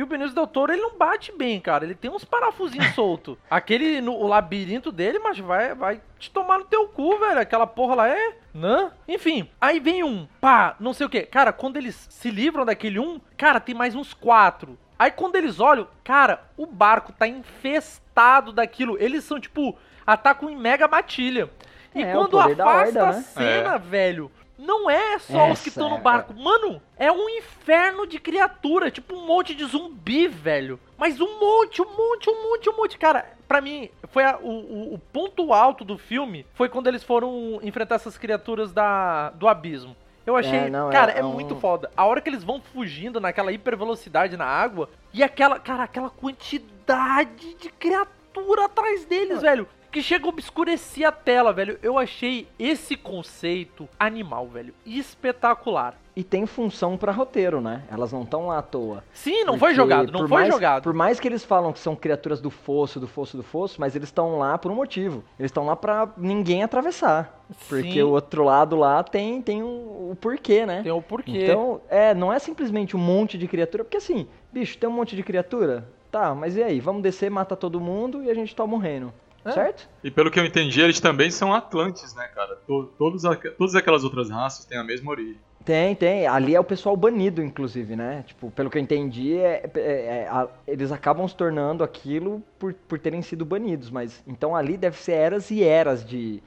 [0.00, 1.84] E o Benício Del Toro, ele não bate bem, cara.
[1.84, 3.36] Ele tem uns parafusinhos soltos.
[3.50, 7.38] Aquele, no, o labirinto dele, mas vai, vai te tomar no teu cu, velho.
[7.38, 8.34] Aquela porra lá é...
[8.54, 8.90] Né?
[9.06, 11.20] Enfim, aí vem um, pá, não sei o que.
[11.20, 14.78] Cara, quando eles se livram daquele um, cara, tem mais uns quatro.
[14.98, 18.96] Aí quando eles olham, cara, o barco tá infestado daquilo.
[18.98, 21.50] Eles são, tipo, atacam em mega matilha.
[21.94, 23.20] E É, quando afasta horda, a né?
[23.22, 24.30] cena, velho,
[24.60, 26.34] não é só os que Essa estão no é- barco.
[26.34, 30.78] Mano, é um inferno de criatura, tipo um monte de zumbi, velho.
[30.98, 32.98] Mas um monte, um monte, um monte, um monte.
[32.98, 37.58] Cara, pra mim, foi a- o, o- ponto alto do filme foi quando eles foram
[37.62, 39.96] enfrentar essas criaturas da, do abismo.
[40.26, 41.90] Eu achei, É, não, é- cara, é, é um- muito foda.
[41.96, 47.54] A hora que eles vão fugindo naquela hipervelocidade na água e aquela, cara, aquela quantidade
[47.54, 49.66] de criatura atrás deles, velho.
[49.90, 51.78] Que chega a obscurecer a tela, velho.
[51.82, 54.72] Eu achei esse conceito animal, velho.
[54.86, 55.96] Espetacular.
[56.14, 57.82] E tem função pra roteiro, né?
[57.90, 59.02] Elas não estão lá à toa.
[59.12, 60.82] Sim, não foi Porque jogado, não foi mais- jogado.
[60.82, 63.96] Por mais que eles falam que são criaturas do fosso, do fosso, do fosso, mas
[63.96, 65.24] eles estão lá por um motivo.
[65.38, 67.40] Eles estão lá pra ninguém atravessar.
[67.68, 68.02] Porque Sim.
[68.02, 70.82] o outro lado lá tem, tem um- o porquê, né?
[70.82, 71.44] Tem o porquê.
[71.44, 75.16] Então, é, não é simplesmente um monte de criatura, porque assim, bicho, tem um monte
[75.16, 75.88] de criatura?
[76.10, 76.80] Tá, mas e aí?
[76.80, 79.12] Vamos descer, mata todo mundo e a gente toma um reino.
[79.44, 79.52] É.
[79.52, 79.88] Certo?
[80.04, 82.56] E pelo que eu entendi, eles também são Atlantes, né, cara?
[82.66, 83.22] To- Todos,
[83.56, 85.38] todas aquelas outras raças têm a mesma origem.
[85.64, 86.26] Tem, tem.
[86.26, 88.24] Ali é o pessoal banido, inclusive, né?
[88.26, 92.72] Tipo, pelo que eu entendi, é, é- é- a- eles acabam se tornando aquilo por,
[92.72, 93.90] por terem sido banidos.
[93.90, 96.42] Mas então ali deve ser eras e eras de.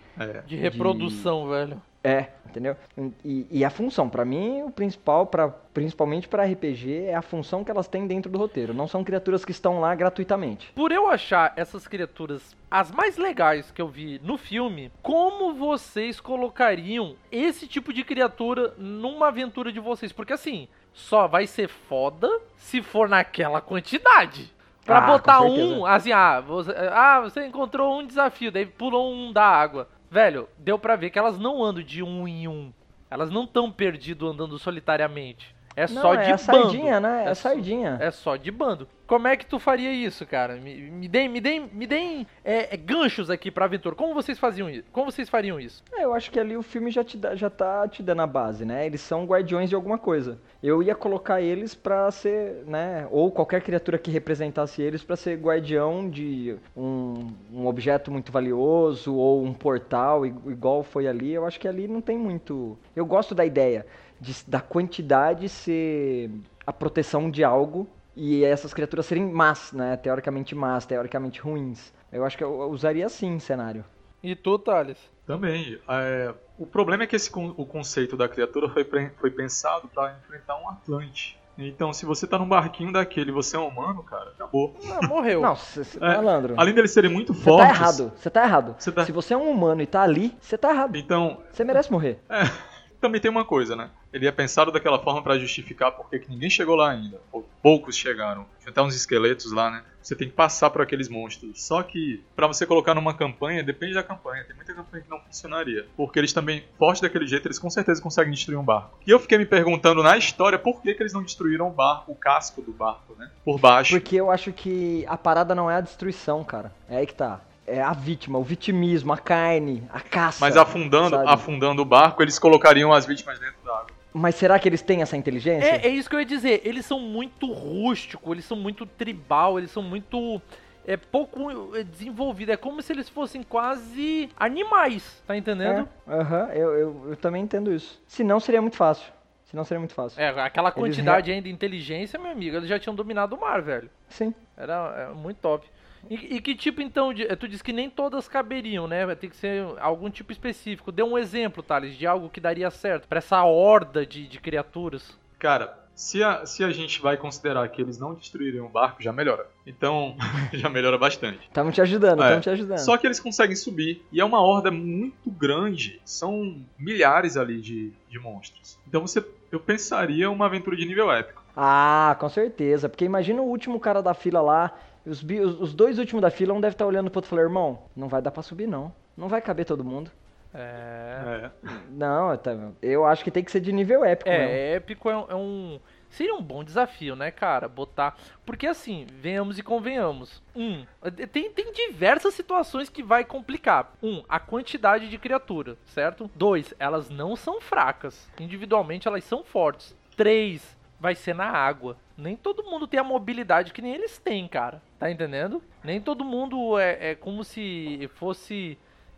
[0.47, 1.81] De reprodução, velho.
[2.03, 2.75] É, entendeu?
[3.23, 7.63] E, e a função, pra mim, o principal, pra, principalmente pra RPG, é a função
[7.63, 8.73] que elas têm dentro do roteiro.
[8.73, 10.69] Não são criaturas que estão lá gratuitamente.
[10.75, 16.19] Por eu achar essas criaturas as mais legais que eu vi no filme, como vocês
[16.19, 20.11] colocariam esse tipo de criatura numa aventura de vocês?
[20.11, 24.53] Porque assim, só vai ser foda se for naquela quantidade.
[24.85, 29.31] Pra Ah, botar um, assim, ah você, ah, você encontrou um desafio, daí pulou um
[29.31, 29.87] da água.
[30.13, 32.71] Velho, deu pra ver que elas não andam de um em um.
[33.09, 35.55] Elas não estão perdidas andando solitariamente.
[35.75, 36.41] É Não, só é de a bando.
[36.41, 37.23] sardinha, né?
[37.27, 37.97] É só- sardinha.
[37.99, 38.87] É só de bando.
[39.05, 40.55] Como é que tu faria isso, cara?
[40.55, 43.95] Me, me deem, me deem, me deem é, é, ganchos aqui pra aventura.
[43.95, 44.85] Como vocês faziam isso?
[44.91, 45.83] Como vocês fariam isso?
[45.93, 48.27] É, eu acho que ali o filme já, te dá, já tá te dando a
[48.27, 48.85] base, né?
[48.85, 50.39] Eles são guardiões de alguma coisa.
[50.63, 53.05] Eu ia colocar eles pra ser, né?
[53.11, 59.13] Ou qualquer criatura que representasse eles pra ser guardião de um, um objeto muito valioso
[59.13, 61.33] ou um portal, igual foi ali.
[61.33, 62.77] Eu acho que ali não tem muito.
[62.95, 63.85] Eu gosto da ideia
[64.23, 66.29] de, da quantidade ser
[66.65, 69.97] a proteção de algo e essas criaturas serem más, né?
[69.97, 71.93] Teoricamente más, teoricamente ruins.
[72.11, 73.83] Eu acho que eu usaria assim cenário.
[74.21, 74.97] E tu, Thales?
[75.27, 75.79] Também.
[75.89, 80.15] é, o problema é que esse, o conceito da criatura foi, pre- foi pensado pra
[80.23, 81.37] enfrentar um Atlante.
[81.57, 84.75] Então, se você tá num barquinho daquele e você é humano, cara, acabou.
[84.91, 85.41] Ah, morreu.
[85.41, 86.55] Não, cê, cê- É, malandro.
[86.57, 87.75] Além deles serem muito Você tá fortes.
[87.75, 88.75] errado, você tá errado.
[88.79, 90.95] Se você é um humano e tá ali, você tá errado.
[90.97, 91.41] Então.
[91.51, 92.19] Você merece morrer.
[92.29, 92.41] É,
[92.99, 93.89] também tem uma coisa, né?
[94.13, 97.19] Ele é pensado daquela forma pra justificar porque que ninguém chegou lá ainda.
[97.31, 98.45] Ou poucos chegaram.
[98.59, 99.83] Tinha até uns esqueletos lá, né?
[100.01, 101.65] Você tem que passar por aqueles monstros.
[101.65, 104.43] Só que, pra você colocar numa campanha, depende da campanha.
[104.43, 105.87] Tem muita campanha que não funcionaria.
[105.95, 108.99] Porque eles também, fortes daquele jeito, eles com certeza conseguem destruir um barco.
[109.07, 112.11] E eu fiquei me perguntando na história por que, que eles não destruíram o barco,
[112.11, 113.31] o casco do barco, né?
[113.43, 113.93] Por baixo.
[113.93, 116.71] Porque eu acho que a parada não é a destruição, cara.
[116.89, 117.39] É aí que tá.
[117.65, 120.37] É a vítima, o vitimismo, a carne, a caça.
[120.41, 121.29] Mas afundando, sabe?
[121.29, 123.92] afundando o barco, eles colocariam as vítimas dentro da água.
[124.13, 125.67] Mas será que eles têm essa inteligência?
[125.67, 126.61] É, é isso que eu ia dizer.
[126.63, 130.41] Eles são muito rústicos, eles são muito tribal, eles são muito.
[130.85, 132.51] É pouco é, desenvolvido.
[132.51, 135.87] É como se eles fossem quase animais, tá entendendo?
[136.07, 138.01] É, Aham, eu, eu, eu também entendo isso.
[138.07, 139.11] Se não, seria muito fácil.
[139.45, 140.21] Se não, seria muito fácil.
[140.21, 143.89] É, aquela quantidade ainda de inteligência, meu amigo, eles já tinham dominado o mar, velho.
[144.09, 144.33] Sim.
[144.57, 145.67] Era é, muito top.
[146.09, 149.05] E, e que tipo, então, de, tu disse que nem todas caberiam, né?
[149.05, 150.91] Vai ter que ser algum tipo específico.
[150.91, 155.17] Dê um exemplo, Thales, de algo que daria certo pra essa horda de, de criaturas.
[155.39, 159.13] Cara, se a, se a gente vai considerar que eles não destruírem o barco, já
[159.13, 159.47] melhora.
[159.65, 160.15] Então,
[160.53, 161.49] já melhora bastante.
[161.53, 162.29] Tamo te ajudando, É.
[162.29, 162.79] tamo te ajudando.
[162.79, 164.03] Só que eles conseguem subir.
[164.11, 166.01] E é uma horda muito grande.
[166.03, 168.77] São milhares ali de, de monstros.
[168.87, 171.43] Então você, eu pensaria uma aventura de nível épico.
[171.55, 172.89] Ah, com certeza.
[172.89, 174.71] Porque imagina o último cara da fila lá.
[175.05, 177.83] Os, os, dois últimos da fila, um deve estar olhando pro outro e falar, irmão,
[177.95, 178.93] não vai dar pra subir, não.
[179.17, 180.09] Não vai caber todo mundo.
[180.53, 181.49] É.
[181.89, 184.45] Não, tá- eu acho que tem que ser de nível épico mesmo.
[184.45, 187.67] É, épico é um, é um- Seria um bom desafio, né, cara?
[187.67, 188.15] Botar.
[188.45, 190.43] Porque assim, venhamos e convenhamos.
[190.55, 190.85] Um,
[191.31, 193.93] tem, tem diversas situações que vai complicar.
[194.01, 196.29] Um, a quantidade de criatura, certo?
[196.35, 198.29] Dois, elas não são fracas.
[198.39, 199.95] Individualmente elas são fortes.
[200.15, 201.97] Três, vai ser na água.
[202.15, 204.83] Nem todo mundo tem a mobilidade que nem eles têm, cara.
[205.03, 205.61] Tá entendendo?
[205.83, 208.77] Nem todo mundo é, é como se fosse.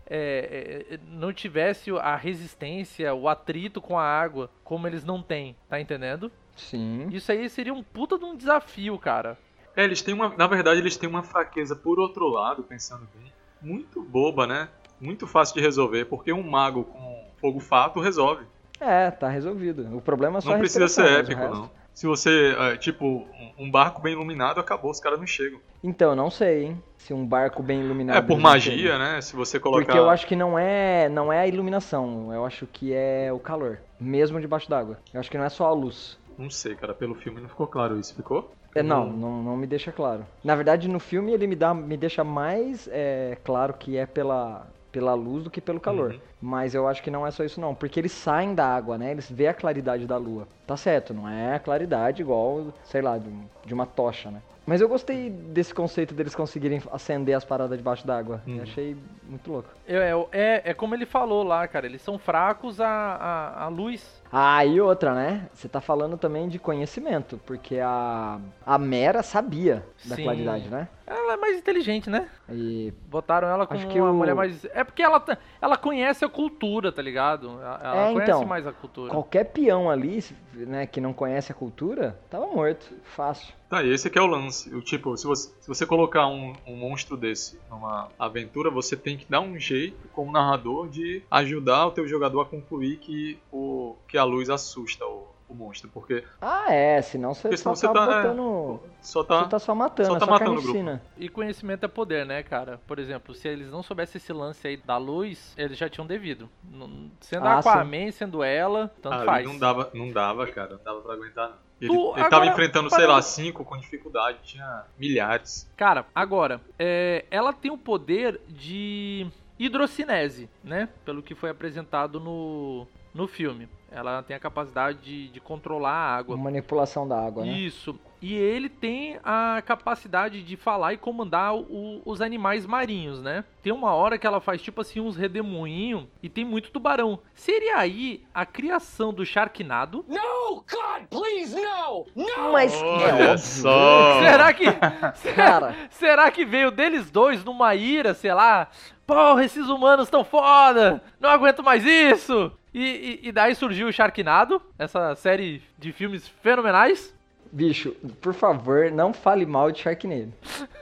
[0.10, 5.56] é, é, não tivesse a resistência, o atrito com a água, como eles não têm,
[5.70, 6.32] tá entendendo?
[6.56, 7.08] Sim.
[7.12, 9.38] Isso aí seria um puta de um desafio, cara.
[9.76, 10.30] É, eles têm uma.
[10.36, 13.32] Na verdade, eles têm uma fraqueza por outro lado, pensando bem.
[13.62, 14.70] Muito boba, né?
[15.00, 18.44] muito fácil de resolver, porque um mago com fogo fato resolve.
[18.80, 19.96] É, tá resolvido.
[19.96, 21.70] O problema é só Não a precisa ser o épico, resto- não.
[21.96, 23.26] Se você, é, tipo,
[23.58, 25.60] um- barco bem iluminado, acabou, os caras não chegam.
[25.82, 26.84] Então, eu não sei, hein?
[26.98, 28.18] Se um barco bem iluminado.
[28.18, 29.00] É por magia, chegam.
[29.00, 29.22] né?
[29.22, 29.86] Se você colocar.
[29.86, 33.40] Porque eu acho que não é, não é a iluminação, eu acho que é o
[33.40, 35.00] calor, mesmo debaixo d'água.
[35.14, 36.18] Eu acho que não é só a luz.
[36.38, 38.52] Não sei, cara, pelo filme não ficou claro isso, ficou?
[38.76, 40.26] É, não, não, não me deixa claro.
[40.44, 44.68] Na verdade, no filme ele me, dá, me deixa mais é, claro que é pela,
[44.96, 46.12] pela luz do que pelo calor.
[46.12, 46.20] Uhum.
[46.42, 49.12] Mas eu acho que não é só isso não, porque eles saem da água, né?
[49.12, 50.48] Eles vê a claridade da lua.
[50.66, 54.42] Tá certo, não é a claridade igual, sei lá, de, um- uma tocha, né?
[54.66, 58.42] Mas eu gostei desse conceito deles conseguirem acender as paradas debaixo d'água.
[58.48, 59.70] Eu achei muito louco.
[59.88, 61.86] É, é, é como ele falou lá, cara.
[61.86, 64.24] Eles são fracos à, à, à luz.
[64.32, 65.48] Ah, e outra, né?
[65.54, 70.24] Você tá falando também de conhecimento, porque a, a Mera sabia da Sim.
[70.24, 70.88] claridade, né?
[71.08, 72.28] Ela é mais inteligente, né?
[72.50, 74.66] E Botaram ela como Acho que uma o- mulher mais.
[74.66, 75.24] É porque ela,
[75.62, 77.50] ela conhece a cultura, tá ligado?
[77.62, 79.12] Ela, ela É, conhece então, mais a cultura.
[79.12, 82.92] qualquer peão ali, né, que não conhece a cultura, tava morto.
[83.16, 83.54] Fácil.
[83.70, 84.74] Tá, e esse aqui é o lance.
[84.74, 89.18] O tipo, se você, se você colocar um, um monstro desse numa aventura, você tem
[89.18, 93.96] que dar um jeito, como narrador, de ajudar o teu jogador a concluir que, o,
[94.08, 95.90] que a luz assusta o, o monstro.
[95.94, 98.80] Porque Ah, é, senão você Porque só senão tá você tá- botando...
[99.02, 101.00] só tá, Você tá só matando, só é tá só matando o grupo.
[101.18, 102.80] E conhecimento é poder, né, cara?
[102.86, 106.50] Por exemplo, se eles não soubessem esse lance aí da luz, eles já tinham devido.
[106.64, 109.48] Não- Sendo Ah, Aquaman, sendo ela, tanto ali faz.
[109.48, 110.76] não dava, não dava, cara.
[110.78, 111.66] Não dava pra aguentar, não.
[111.82, 115.70] Ele, Tu- ele tava agora, enfrentando, sei lá, cinco com dificuldade, tinha milhares.
[115.76, 119.28] Cara, agora, é, ela tem o poder de
[119.60, 120.88] hidrocinese, né?
[121.04, 123.68] Pelo que foi apresentado no, no filme.
[123.96, 126.36] Ela tem a capacidade de, de controlar a água.
[126.36, 127.54] Manipulação da água, né?
[127.54, 127.98] Isso.
[128.22, 133.44] E ele tem a capacidade de falar e comandar o- os animais marinhos, né?
[133.62, 137.20] Tem uma hora que ela faz tipo assim uns redemoinhos e tem muito tubarão.
[137.36, 140.04] Seria aí a criação do Sharknado?
[140.08, 142.06] No, God, please, no!
[142.16, 142.52] No!
[142.52, 144.20] Mas Olha é só.
[144.22, 144.66] Será que.
[145.36, 145.76] Cara.
[145.92, 148.70] Será que veio deles dois numa ira, sei lá?
[149.06, 151.02] Porra, esses humanos tão foda!
[151.20, 152.52] Não aguento mais isso!
[152.78, 157.14] E, e- e daí surgiu o Sharknado, essa série de filmes fenomenais.
[157.50, 160.34] Bicho, por favor, não fale mal de Sharknado.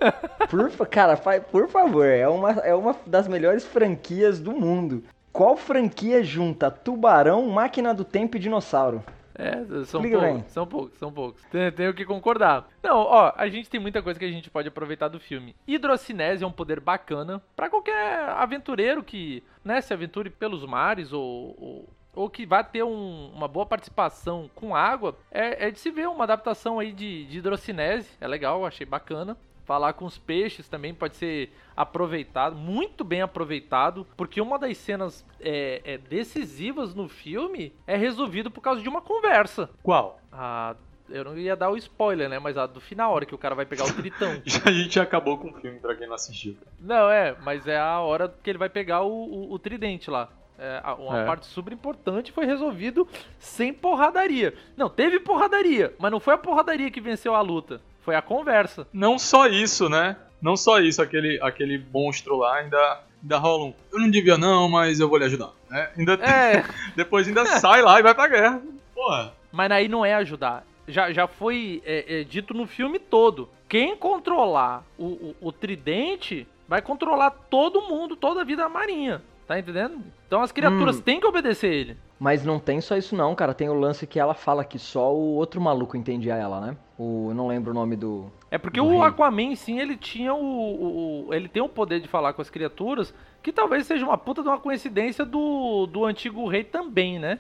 [0.50, 1.16] Por, cara,
[1.52, 5.04] por favor, é uma, é uma das melhores franquias do mundo.
[5.32, 9.04] Qual franquia junta tubarão, máquina do tempo e dinossauro?
[9.36, 10.44] É, são Explica poucos, bem.
[10.48, 11.44] são poucos, são poucos.
[11.76, 12.68] Tenho que concordar.
[12.84, 15.56] Não, ó, a gente tem muita coisa que a gente pode aproveitar do filme.
[15.68, 21.56] Hidrocinese é um poder bacana pra qualquer aventureiro que, né, se aventure pelos mares ou,
[21.60, 25.18] ou, ou que vá ter um- uma boa participação com água.
[25.32, 28.10] É, é de se ver uma adaptação aí de, de hidrocinese.
[28.22, 29.36] É legal, achei bacana.
[29.66, 35.26] Falar com os peixes também pode ser aproveitado, muito bem aproveitado, porque uma das cenas
[35.40, 39.70] é, é, decisivas no filme é resolvido por causa de uma conversa.
[39.82, 40.20] Qual?
[40.32, 40.76] A,
[41.10, 42.40] eu não ia dar o spoiler, né?
[42.40, 44.42] Mas a do final, a hora que o cara vai pegar o tritão.
[44.66, 46.58] A gente acabou com o filme, pra quem não assistiu.
[46.80, 50.30] não, é, mas é a hora que ele vai pegar o, o- o tridente lá.
[50.58, 51.26] É, uma É.
[51.26, 53.08] parte super importante foi resolvido
[53.40, 54.54] sem porradaria.
[54.78, 57.82] Não, teve porradaria, mas não foi a porradaria que venceu a luta.
[58.04, 58.88] Foi a conversa.
[58.94, 60.16] Não só isso, né?
[60.42, 63.74] Não só isso, aquele, aquele monstro lá ainda, ainda rola um.
[63.92, 65.52] Eu não devia não, mas eu vou lhe ajudar.
[65.70, 65.90] Né?
[65.98, 66.66] Ainda, É.
[66.96, 68.62] depois ainda sai lá e vai pra guerra.
[68.94, 69.34] Porra.
[69.52, 70.66] Mas aí não é ajudar.
[70.88, 73.48] Já, já foi é, é, dito no filme todo.
[73.70, 79.22] Quem controlar o, o, o tridente vai controlar todo mundo, toda a vida da marinha.
[79.48, 80.00] Tá entendendo?
[80.28, 81.02] Então as criaturas Hum.
[81.02, 81.98] têm que obedecer ele.
[82.24, 83.54] Mas não tem só isso não, cara.
[83.54, 86.78] Tem o lance que ela fala que só o outro maluco entendia ela, né?
[86.98, 88.32] O, eu não lembro o nome do...
[88.50, 89.02] É porque do o rei.
[89.02, 92.50] Aquaman, sim, ele tinha o, o- o- Ele tem o poder de falar com as
[92.50, 97.40] criaturas, que talvez seja uma puta de uma coincidência do, do antigo rei também, né?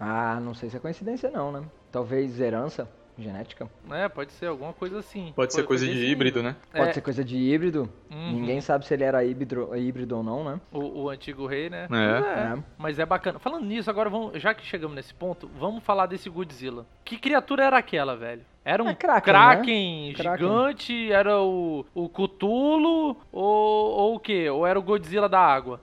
[0.00, 1.62] Ah, não sei se é coincidência não, né?
[1.92, 3.68] Talvez herança genética.
[3.90, 5.32] É, pode ser alguma coisa assim.
[5.36, 6.56] Pode ser coisa de híbrido, né?
[6.72, 7.88] Pode É, ser coisa de híbrido.
[8.10, 8.32] Uhum.
[8.32, 10.60] Ninguém sabe se ele era híbrido, híbrido ou não, né?
[10.72, 11.84] O, o antigo rei, né?
[11.84, 11.88] É.
[11.88, 12.62] Mas É.
[12.78, 13.38] Mas é bacana.
[13.38, 16.86] Falando nisso, agora vamos, já que chegamos nesse ponto, vamos falar desse Godzilla.
[17.04, 18.42] Que criatura era aquela, velho?
[18.64, 20.14] Era um É Kraken, Kraken, né?
[20.14, 20.46] Kraken.
[20.48, 21.12] gigante?
[21.12, 23.16] Era o, o Cthulhu?
[23.30, 24.48] Ou, ou o quê?
[24.48, 25.80] Ou era o Godzilla da água?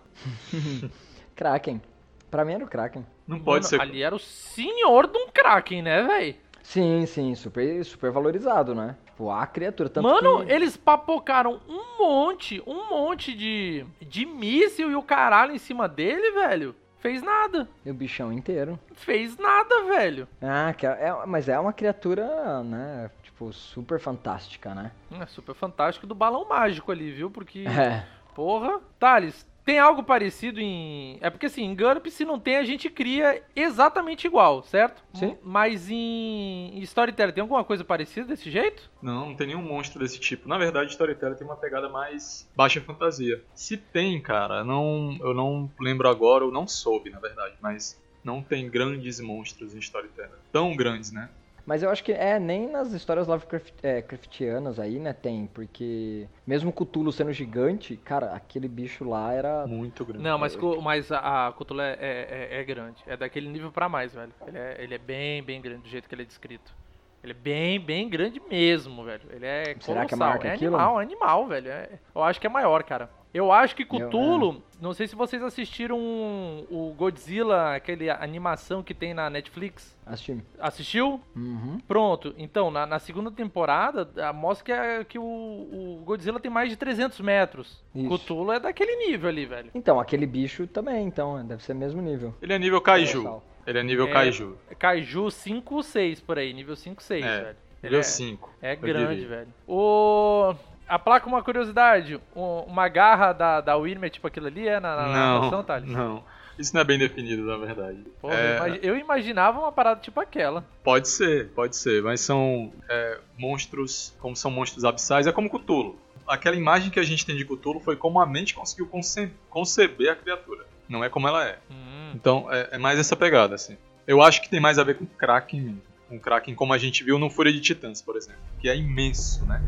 [1.36, 1.82] Kraken.
[2.30, 3.06] Pra mim era o Kraken.
[3.28, 3.82] Não pode Mano, ser.
[3.82, 6.36] Ali era o senhor de um Kraken, né, velho?
[6.72, 8.96] Sim, sim, super, super valorizado, né?
[9.08, 9.90] Tipo, a criatura.
[9.90, 10.54] Tanto Mano, que...
[10.54, 16.32] eles papocaram um monte, um monte de, de míssil e o caralho em cima dele,
[16.32, 16.74] velho.
[17.00, 17.68] Fez nada.
[17.86, 18.80] E o bichão inteiro.
[18.94, 20.30] Fez nada, velho.
[20.42, 23.12] Ah, que é, é- mas é uma criatura, né?
[23.22, 24.94] Tipo, super fantástica, né?
[25.20, 27.30] É super fantástico do balão mágico ali, viu?
[27.30, 28.06] Porque, É.
[28.34, 28.80] porra.
[28.98, 31.18] Thales, Tem algo parecido em.
[31.22, 35.04] É porque assim, em GURP, se não tem, a gente cria exatamente igual, certo?
[35.14, 35.38] Sim.
[35.44, 38.90] Mas em em Storyteller tem alguma coisa parecida desse jeito?
[39.02, 40.48] Não, não tem nenhum monstro desse tipo.
[40.48, 43.44] Na verdade, Storyteller tem uma pegada mais baixa fantasia.
[43.54, 48.42] Se tem, cara, não, eu não lembro agora, eu não soube, na verdade, mas não
[48.42, 50.38] tem grandes monstros em Storyteller.
[50.52, 51.30] Tão grandes, né?
[51.72, 56.28] Mas eu acho que é, nem nas histórias Lovecraft, é, Craftianas aí, né, tem, porque
[56.46, 59.66] mesmo Cthulhu sendo gigante, cara, aquele bicho lá era...
[59.66, 60.22] Muito grande.
[60.22, 60.54] Não, mas,
[60.84, 63.02] mas a, a Cthulhu é, é, é- é grande.
[63.08, 64.34] É daquele nível pra mais, velho.
[64.46, 66.76] Ele é, ele é bem, bem grande do jeito que ele é descrito.
[67.24, 69.30] Ele é bem, bem grande mesmo, velho.
[69.32, 70.08] Ele é Será colossal.
[70.08, 70.76] que é maior que é aquilo?
[70.76, 71.72] animal, é animal, velho.
[71.72, 73.10] É- eu acho que é maior, cara.
[73.34, 79.14] Eu acho que Cthulhu, não sei se vocês assistiram o Godzilla, aquele animação que tem
[79.14, 79.98] na Netflix.
[80.06, 80.38] Assisti.
[80.60, 81.22] Assistiu?
[81.34, 81.78] Uhum.
[81.88, 82.36] Pronto.
[82.38, 86.70] Então, na, na segunda temporada, a- mostra que, é- que o, o Godzilla tem mais
[86.70, 87.82] de 300 metros.
[87.96, 88.10] Isso.
[88.10, 89.72] Cthulhu é daquele nível ali, velho.
[89.74, 92.36] Então, aquele bicho também, então, deve ser mesmo nível.
[92.42, 93.20] Ele é nível Kaiju.
[93.24, 93.44] Colossal.
[93.66, 94.58] Ele é nível É, Kaiju.
[94.78, 97.58] Kaiju 5, 6 por aí, nível 5, 6, É, velho.
[97.84, 99.28] Ele nível é- 5, É eu grande, diria.
[99.30, 99.54] velho.
[99.68, 100.54] O...
[100.92, 104.80] A placa, uma curiosidade, um- uma garra da, da Wyrm é tipo aquilo ali, é
[104.80, 105.90] na, na Não, narração, Thales?
[105.90, 106.24] não.
[106.60, 108.04] Isso não é bem definido, na verdade.
[108.22, 110.64] Pô, É, eu imagi- eu imaginava uma parada tipo aquela.
[110.84, 115.98] Pode ser, pode ser, mas são é, monstros, como são monstros abissais, é como Cthulhu.
[116.28, 120.12] Aquela imagem que a gente tem de Cthulhu foi como a mente conseguiu conce- conceber
[120.12, 121.58] a criatura, não é como ela é.
[121.72, 122.12] Hum.
[122.14, 123.78] Então é, é mais essa pegada, assim.
[124.06, 125.82] Eu acho que tem mais a ver com Kraken mesmo.
[126.10, 128.42] Com Kraken como a gente viu no Fúria de Titãs, por exemplo.
[128.60, 129.62] Que é imenso, né?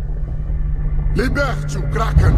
[1.16, 2.34] Liberte o Kraken!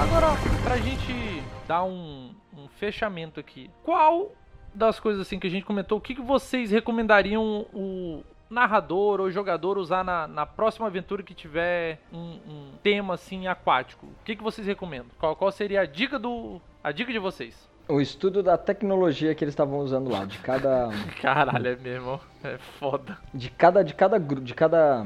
[0.00, 4.30] Agora, pra gente dar um, um fechamento aqui, qual
[4.72, 9.32] das coisas assim que a gente comentou, o que, que vocês recomendariam o narrador ou
[9.32, 14.06] jogador usar na, na próxima aventura que tiver um, um tema assim aquático?
[14.06, 15.10] O que, que vocês recomendam?
[15.18, 17.69] Qual, qual seria a dica do a dica de vocês?
[17.90, 20.90] O estudo da tecnologia que eles estavam usando lá, de cada...
[21.20, 23.18] Caralho, é mesmo, é foda.
[23.34, 25.04] de cada de cada de cada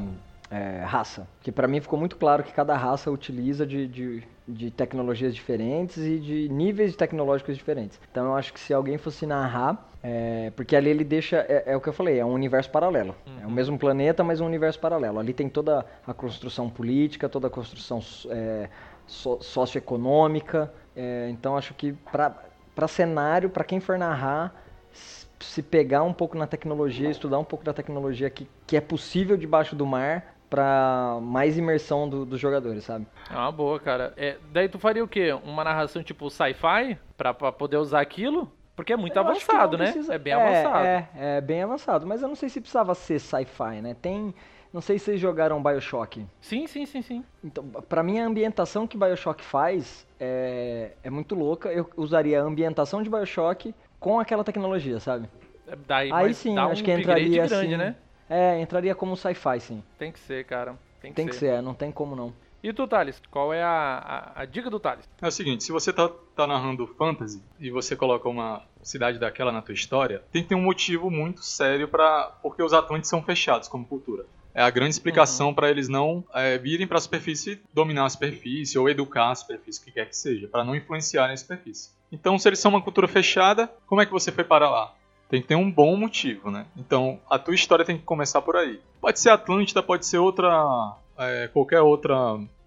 [0.50, 4.70] é, raça que pra mim ficou muito claro que cada raça utiliza de, de, de
[4.70, 7.98] tecnologias diferentes e de níveis tecnológicos diferentes.
[8.10, 11.76] Então eu acho que se alguém fosse narrar é, porque ali ele deixa é, é
[11.76, 13.14] o que eu falei é um universo paralelo.
[13.42, 15.18] É o mesmo planeta mas um universo paralelo.
[15.18, 18.68] Ali tem toda a construção política toda a construção é,
[19.06, 20.70] so- socioeconômica.
[20.94, 22.36] É, então acho que pra
[22.74, 24.54] para cenário para quem for narrar
[25.40, 29.36] se pegar um pouco na tecnologia, estudar um pouco da tecnologia que, que é possível
[29.36, 33.06] debaixo do mar para mais imersão do- dos jogadores, sabe?
[33.30, 34.14] É uma boa, cara.
[34.16, 35.32] É, daí tu faria o quê?
[35.44, 38.50] Uma narração tipo sci-fi pra, pra poder usar aquilo?
[38.76, 39.84] Porque é muito Eu avançado, né?
[39.84, 40.86] precisa- É bem avançado.
[40.86, 43.94] É, é bem avançado, mas eu não sei se precisava ser sci-fi, né?
[44.00, 44.34] Tem,
[44.74, 46.26] não sei se vocês jogaram BioShock.
[46.40, 47.24] Sim, sim, sim, sim.
[47.44, 51.72] Então, pra mim a ambientação que BioShock faz é, é muito louca.
[51.72, 55.28] Eu usaria a ambientação de BioShock com aquela tecnologia, sabe?
[55.68, 57.76] É, Daí, Aí sim, dá acho um que entraria grande, assim.
[57.76, 57.94] né?
[58.28, 59.82] É, entraria como sci-fi, sim.
[59.96, 60.76] Tem que ser, cara.
[61.00, 61.38] Tem que Tem que ser.
[61.40, 62.34] ser, é, não tem como não.
[62.60, 63.22] E tu, Thales?
[63.30, 65.08] Qual é a, a, a dica do Thales?
[65.22, 69.52] É o seguinte, se você tá, tá narrando fantasy e você coloca uma cidade daquela
[69.52, 73.22] na tua história, tem que ter um motivo muito sério para porque os Atlantes são
[73.22, 74.24] fechados como cultura.
[74.54, 75.54] É a grande explicação Uhum.
[75.54, 79.80] para eles não é, virem para a superfície dominar a superfície ou educar a superfície,
[79.80, 81.90] o que quer que seja, para não influenciarem a superfície.
[82.12, 84.94] Então, se eles são uma cultura fechada, como é que você foi para lá?
[85.28, 86.66] Tem que ter um bom motivo, né?
[86.76, 88.80] Então, a tua história tem que começar por aí.
[89.00, 92.14] Pode ser Atlântida, pode ser outra, é, qualquer outra,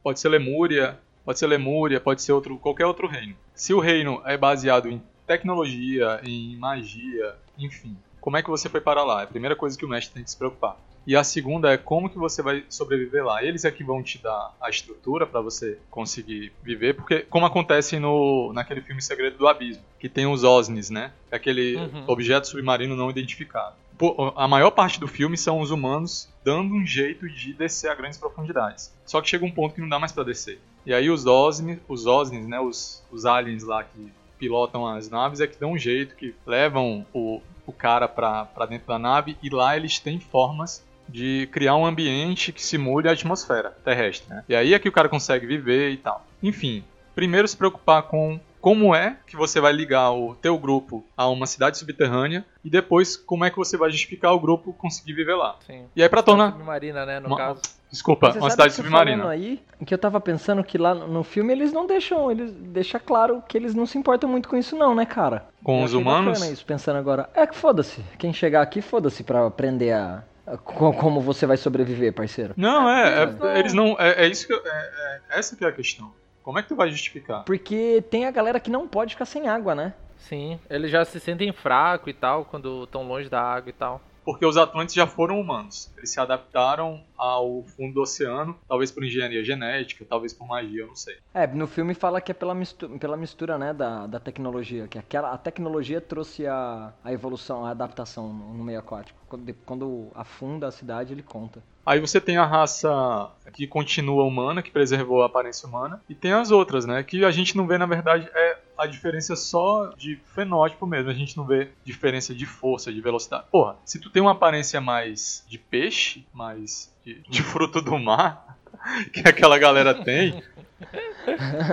[0.04, 3.36] pode ser Lemúria, pode ser Lemúria, pode ser outro, qualquer outro reino.
[3.56, 8.82] Se o reino é baseado em tecnologia, em magia, enfim, como é que você foi
[8.82, 9.22] para lá?
[9.22, 10.76] É a primeira coisa que o mestre tem que se preocupar.
[11.08, 13.42] E a segunda é como que você vai sobreviver lá.
[13.42, 17.98] Eles é que vão te dar a estrutura para você conseguir viver, porque como acontece
[17.98, 21.14] no naquele filme Segredo do Abismo, que tem os OSNIs, né?
[21.32, 22.04] Aquele Uhum.
[22.08, 23.74] objeto submarino não identificado.
[23.98, 27.96] Pô, A maior parte do filme são os humanos dando um jeito de descer a
[27.96, 28.94] grandes profundidades.
[29.06, 30.60] Só que chega um ponto que não dá mais para descer.
[30.86, 35.40] E aí os OSNIs, os OSNIs, né, os, os aliens lá que pilotam as naves
[35.40, 39.50] é que dão um jeito, que levam o, o cara pra dentro da nave e
[39.50, 44.44] lá eles têm formas de criar um ambiente que simule a atmosfera terrestre, né?
[44.48, 46.26] E aí é que o cara consegue viver e tal.
[46.42, 46.84] Enfim,
[47.16, 51.46] primeiro se preocupar com como é que você vai ligar o teu grupo a uma
[51.46, 55.56] cidade subterrânea e depois como é que você vai justificar o grupo conseguir viver lá.
[55.66, 55.86] Sim.
[55.96, 56.52] E aí pra tornar...
[56.52, 57.62] Submarina, né, no Uma- caso.
[57.90, 59.30] Desculpa, Você uma sabe cidade submarina.
[59.30, 63.42] aí, que eu tava pensando que lá no filme eles não deixam, eles deixam claro
[63.48, 65.48] que eles não se importam muito com isso não, né, cara?
[65.64, 66.42] Com Eu os humanos?
[66.50, 67.30] isso, pensando agora.
[67.34, 70.22] É que foda-se, quem chegar aqui, foda-se pra aprender a,
[70.64, 72.54] Como você vai sobreviver, parceiro?
[72.56, 73.96] Não, é, é- eles não.
[74.00, 74.54] É, é isso que.
[74.54, 76.12] eu- É, é- essa que é a questão.
[76.42, 77.44] Como é que tu vai justificar?
[77.44, 79.94] Porque tem a galera que não pode ficar sem água, né?
[80.18, 84.02] Sim, eles já se sentem fracos e tal, quando estão longe da água e tal.
[84.28, 85.90] Porque os Atlantes já foram humanos.
[85.96, 90.88] Eles se adaptaram ao fundo do oceano, talvez por engenharia genética, talvez por magia, eu
[90.88, 91.16] não sei.
[91.34, 94.86] É, no filme fala que é pela mistura, pela mistura né, da, da tecnologia.
[94.86, 99.18] Que aquela, a tecnologia trouxe a, a evolução, a adaptação no, no meio aquático.
[99.30, 101.64] Quando, quando afunda a cidade, ele conta.
[101.86, 106.34] Aí você tem a raça que continua humana, que preservou a aparência humana, e tem
[106.34, 107.02] as outras, né?
[107.02, 111.10] Que a gente não vê, na verdade, é a diferença só de fenótipo mesmo.
[111.10, 113.46] A gente não vê diferença de força, de velocidade.
[113.52, 118.58] Porra, se tu tem uma aparência mais de peixe, mais de, de fruto do mar,
[119.14, 120.44] que aquela galera tem,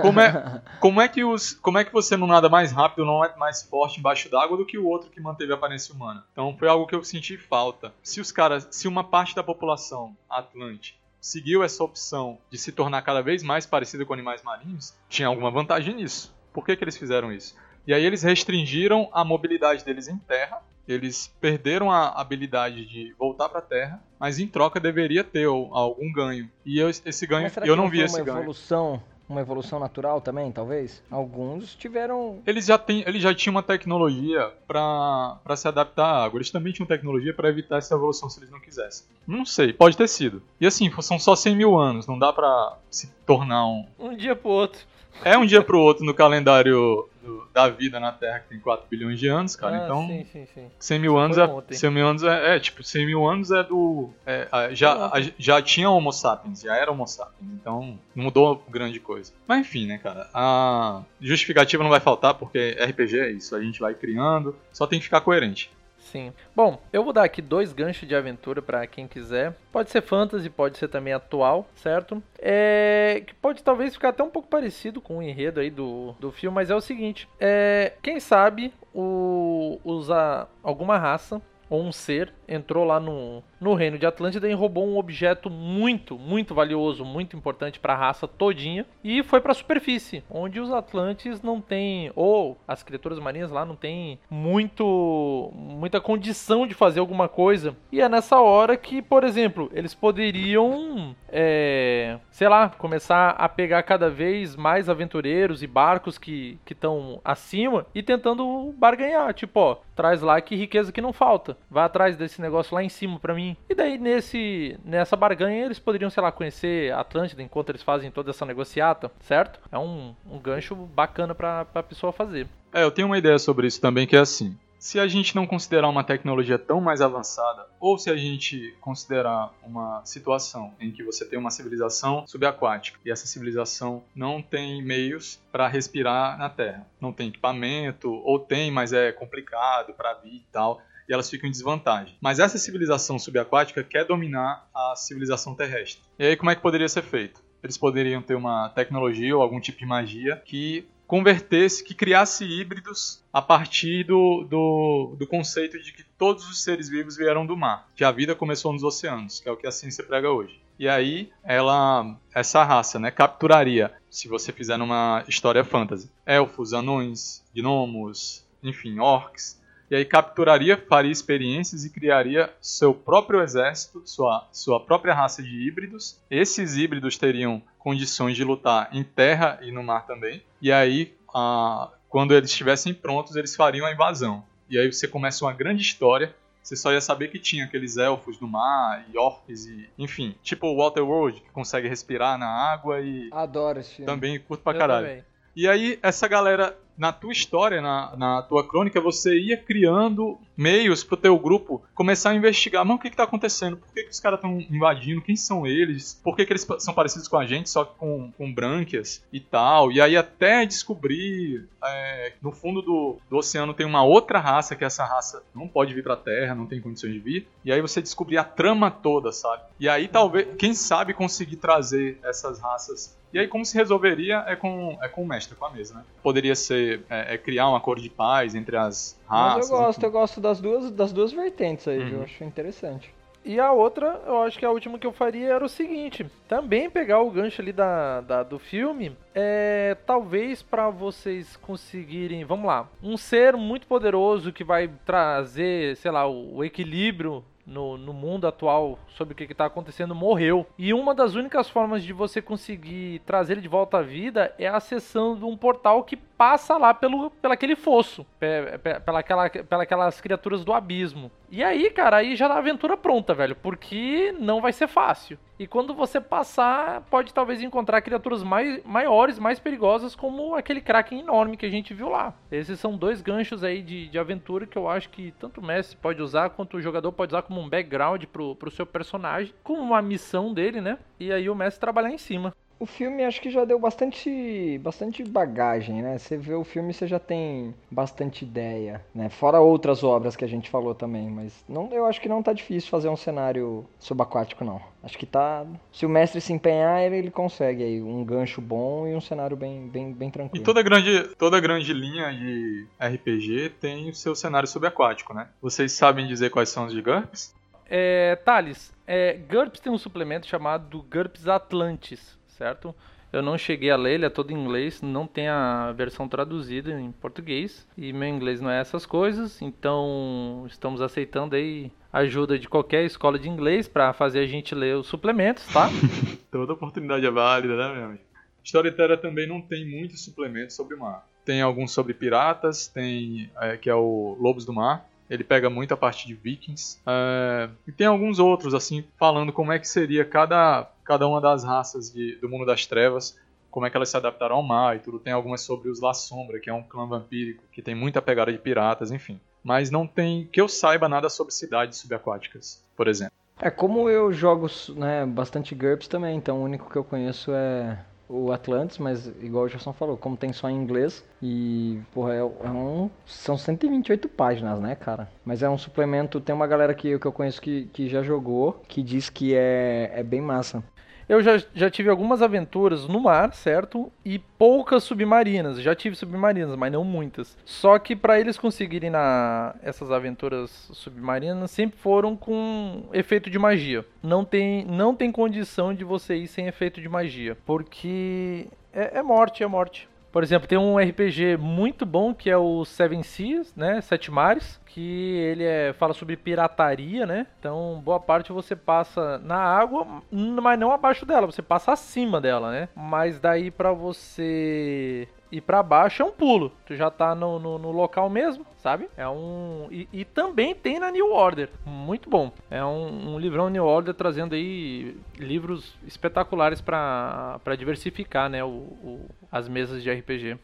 [0.01, 3.23] como é, como é que os, como é que você não nada mais rápido, não
[3.23, 6.25] é mais forte embaixo d'água do que o outro que manteve a aparência humana?
[6.31, 7.93] Então foi algo que eu senti falta.
[8.03, 13.01] Se os caras, se uma parte da população atlante seguiu essa opção de se tornar
[13.01, 16.34] cada vez mais parecida com animais marinhos, tinha alguma vantagem nisso.
[16.55, 17.53] Por que, que eles fizeram isso?
[17.85, 20.61] E aí eles restringiram a mobilidade deles em terra.
[20.87, 26.13] Eles perderam a habilidade de voltar para a Terra, mas em troca deveria ter algum
[26.13, 26.49] ganho.
[26.63, 28.37] E eu, esse ganho Mas será eu não não vi foi esse uma ganho.
[28.37, 31.01] evolução, uma evolução natural também, talvez?
[31.09, 36.37] Alguns tiveram Eles já, têm, eles já tinham uma tecnologia para se adaptar à água.
[36.37, 39.07] Eles também tinham tecnologia para evitar essa evolução se eles não quisessem.
[39.25, 40.43] Não sei, pode ter sido.
[40.61, 43.87] E assim, são só 100 mil anos, não dá para se tornar um.
[43.97, 44.81] Um dia pro outro.
[45.23, 48.85] É um dia pro outro no calendário do- da vida na Terra, que tem 4
[48.89, 49.77] bilhões de anos, cara.
[49.81, 50.71] Ah, então, sim, sim, sim.
[50.79, 51.73] 100 mil anos é, ontem.
[51.75, 54.09] 100 mil anos é, é, tipo, 100 mil anos é do.
[54.25, 59.31] é, já, já tinha Homo sapiens, já era Homo sapiens, então não mudou grande coisa.
[59.47, 63.79] Mas enfim, né, cara, a justificativa não vai faltar, porque RPG é isso, a gente
[63.79, 65.71] vai criando, só tem que ficar coerente.
[66.05, 66.31] Sim.
[66.55, 69.55] Bom, eu vou dar aqui dois ganchos de aventura pra quem quiser.
[69.71, 72.21] Pode ser fantasy, pode ser também atual, certo?
[72.37, 73.23] É.
[73.25, 76.53] Que pode talvez ficar até um pouco parecido com o enredo aí do, do filme,
[76.53, 77.93] mas é o seguinte: é.
[78.03, 79.79] Quem sabe o.
[79.83, 84.87] usar alguma raça ou um ser entrou lá no, no reino de Atlântida e roubou
[84.87, 89.55] um objeto muito, muito valioso, muito importante para a raça todinha e foi para a
[89.55, 95.99] superfície, onde os Atlantes não têm ou as criaturas marinhas lá não têm muito muita
[95.99, 97.75] condição de fazer alguma coisa.
[97.91, 103.83] E é nessa hora que, por exemplo, eles poderiam é, sei lá, começar a pegar
[103.83, 110.21] cada vez mais aventureiros e barcos que estão acima e tentando barganhar, tipo, ó, traz
[110.21, 111.57] lá que riqueza que não falta.
[111.69, 113.54] Vai atrás desse negócio lá em cima pra mim.
[113.69, 118.11] E daí nesse nessa barganha eles poderiam, sei lá, conhecer a Atlântida enquanto eles fazem
[118.11, 119.59] toda essa negociata, certo?
[119.71, 122.47] É um, um gancho bacana pra, pra pessoa fazer.
[122.73, 124.57] É, eu tenho uma ideia sobre isso também, que é assim.
[124.77, 129.51] Se a gente não considerar uma tecnologia tão mais avançada, ou se a gente considerar
[129.63, 135.39] uma situação em que você tem uma civilização subaquática e essa civilização não tem meios
[135.51, 140.45] para respirar na Terra, não tem equipamento, ou tem, mas é complicado para vir e
[140.51, 142.15] tal, e elas ficam em desvantagem.
[142.21, 146.01] Mas essa civilização subaquática quer dominar a civilização terrestre.
[146.19, 147.43] E aí como é que poderia ser feito?
[147.63, 153.23] Eles poderiam ter uma tecnologia ou algum tipo de magia que convertesse, que criasse híbridos
[153.31, 157.87] a partir do, do, do conceito de que todos os seres vivos vieram do mar,
[157.95, 160.59] que a vida começou nos oceanos, que é o que a ciência prega hoje.
[160.77, 167.43] E aí, ela, essa raça, né, capturaria, se você fizer numa história fantasy, elfos, anões,
[167.55, 174.79] gnomos, enfim, orcs, e aí capturaria, faria experiências e criaria seu próprio exército, sua, sua
[174.79, 176.19] própria raça de híbridos.
[176.29, 180.41] Esses híbridos teriam condições de lutar em terra e no mar também.
[180.61, 184.43] E aí, ah, quando eles estivessem prontos, eles fariam a invasão.
[184.69, 186.35] E aí você começa uma grande história.
[186.63, 189.87] Você só ia saber que tinha aqueles elfos do mar e orcs e...
[189.99, 193.29] Enfim, tipo o Waterworld, que consegue respirar na água e...
[193.31, 194.11] Adoro esse filme.
[194.11, 195.07] Também curto pra Eu caralho.
[195.07, 195.23] também.
[195.55, 201.03] E aí, essa galera, na tua história, na, na tua crônica, você ia criando meios
[201.03, 202.85] pro teu grupo começar a investigar.
[202.85, 203.77] Mas o que que tá acontecendo?
[203.77, 205.21] Por que, que os caras estão invadindo?
[205.21, 206.19] Quem são eles?
[206.23, 209.39] Por que, que eles são parecidos com a gente, só que com, com brânquias e
[209.39, 209.91] tal?
[209.91, 214.83] E aí até descobrir, é, no fundo do, do oceano tem uma outra raça, que
[214.83, 217.47] essa raça não pode vir pra Terra, não tem condições de vir.
[217.63, 219.63] E aí você descobrir a trama toda, sabe?
[219.79, 224.55] E aí talvez, quem sabe conseguir trazer essas raças e aí, como se resolveria é
[224.55, 226.03] com, é com o mestre, com a mesa, né?
[226.23, 229.57] Poderia ser é, é criar um acordo de paz entre as raças.
[229.57, 232.09] Mas eu gosto, eu gosto das duas, das duas vertentes aí, Uhum.
[232.19, 233.13] eu acho interessante.
[233.47, 236.89] E a outra, eu acho que a última que eu faria era o seguinte: também
[236.89, 242.87] pegar o gancho ali da, da- do filme, é talvez pra vocês conseguirem, vamos lá,
[243.03, 248.47] um ser muito poderoso que vai trazer, sei lá, o, o equilíbrio no, no mundo
[248.47, 250.65] atual sobre o que está acontecendo morreu.
[250.77, 254.67] E uma das únicas formas de você conseguir trazer ele de volta à vida é
[254.67, 259.83] acessando um portal que passa lá pelo, pelo aquele fosso, pe, pe, pela, aquela, pela
[259.83, 261.31] aquelas criaturas do abismo.
[261.49, 265.37] E aí, cara, aí já dá a aventura pronta, velho, porque não vai ser fácil.
[265.57, 271.19] E quando você passar, pode talvez encontrar criaturas mais, maiores, mais perigosas, como aquele Kraken
[271.19, 272.33] enorme que a gente viu lá.
[272.51, 275.95] Esses são dois ganchos aí de, de aventura que eu acho que tanto o Messi
[275.95, 279.81] pode usar, quanto o jogador pode usar como um background pro, pro seu personagem, como
[279.81, 280.97] uma missão dele, né?
[281.17, 282.53] E aí o Messi trabalhar em cima.
[282.77, 286.17] O filme acho que já deu bastante, bastante bagagem, né?
[286.17, 289.29] Você vê o filme, você já tem bastante ideia, né?
[289.29, 292.51] Fora outras obras que a gente falou também, mas não, eu acho que não tá
[292.51, 294.81] difícil fazer um cenário subaquático, não.
[295.01, 295.65] Acho que tá.
[295.91, 299.55] Se o mestre se empenhar, ele, ele consegue aí um gancho bom e um cenário
[299.55, 300.61] bem, bem, bem tranquilo.
[300.61, 305.47] E toda grande, toda grande linha de RPG tem o seu cenário subaquático, né?
[305.61, 307.55] Vocês sabem dizer quais são os de GURPS?
[307.87, 312.95] É, Thales, é, GURPS tem um suplemento chamado GURPS Atlantis certo?
[313.31, 316.97] Eu não cheguei a ler, ele é todo em inglês, não tem a versão traduzida
[316.99, 322.69] em português e meu inglês não é essas coisas, então estamos aceitando aí ajuda de
[322.69, 325.89] qualquer escola de inglês para fazer a gente ler os suplementos, tá?
[326.49, 328.23] Toda oportunidade é válida, né, meu amigo?
[328.63, 331.27] Storyteller também não tem muitos suplementos sobre o mar.
[331.43, 335.93] Tem alguns sobre piratas, tem é, que é o Lobos do Mar, ele pega muito
[335.93, 336.99] a parte de Vikings.
[337.05, 341.63] É, e tem alguns outros, assim, falando como é que seria cada, cada uma das
[341.63, 343.37] raças de, do mundo das trevas,
[343.71, 345.19] como é que elas se adaptaram ao mar e tudo.
[345.19, 348.51] Tem algumas sobre os La Sombra, que é um clã vampírico, que tem muita pegada
[348.51, 349.39] de piratas, enfim.
[349.63, 353.33] Mas não tem, que eu saiba, nada sobre cidades subaquáticas, por exemplo.
[353.59, 357.97] É, como eu jogo né, bastante GURPS também, então o único que eu conheço é
[358.27, 362.39] o Atlantis, mas igual o Gerson falou, como tem só em inglês e, porra, é,
[362.39, 365.29] é, um, são 128 páginas, né, cara?
[365.43, 368.81] Mas é um suplemento, tem uma galera que, que eu conheço que, que já jogou,
[368.87, 370.83] que diz que é, é bem massa.
[371.27, 374.11] Eu já, já tive algumas aventuras no mar, certo?
[374.23, 375.81] E poucas submarinas.
[375.81, 377.57] Já tive submarinas, mas não muitas.
[377.65, 384.05] Só que para eles conseguirem na essas aventuras submarinas sempre foram com efeito de magia.
[384.21, 389.23] Não tem não tem condição de você ir sem efeito de magia, porque é, é
[389.23, 390.07] morte, é morte.
[390.35, 394.01] Por exemplo, tem um RPG muito bom que é o Seven Seas, né?
[394.01, 397.47] Sete Mares, que ele é, fala sobre pirataria, né?
[397.57, 402.69] Então, boa parte você passa na água, mas não abaixo dela, você passa acima dela,
[402.69, 402.89] né?
[402.93, 406.71] Mas daí para você ir para baixo é um pulo.
[406.85, 409.09] Tu já tá no, no, no local mesmo, sabe?
[409.15, 409.87] É um.
[409.89, 411.69] E, e, também tem na New Order.
[411.85, 412.51] Muito bom.
[412.69, 418.63] É um, um livrão New Order trazendo aí livros espetaculares para diversificar, né?
[418.63, 419.25] O, o,
[419.55, 420.57] as mesas de RPG.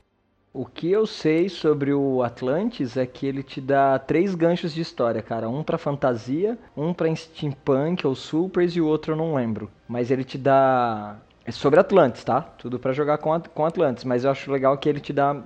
[0.54, 4.82] O que eu sei sobre o Atlantis é que ele te dá três ganchos de
[4.82, 5.48] história, cara.
[5.48, 9.72] Um pra fantasia, um pra steampunk ou supers e o outro eu não lembro.
[9.88, 11.16] Mas ele te dá
[11.46, 12.42] é sobre Atlantis, tá?
[12.42, 15.42] Tudo para jogar com, com Atlantis, mas eu acho legal que ele te dá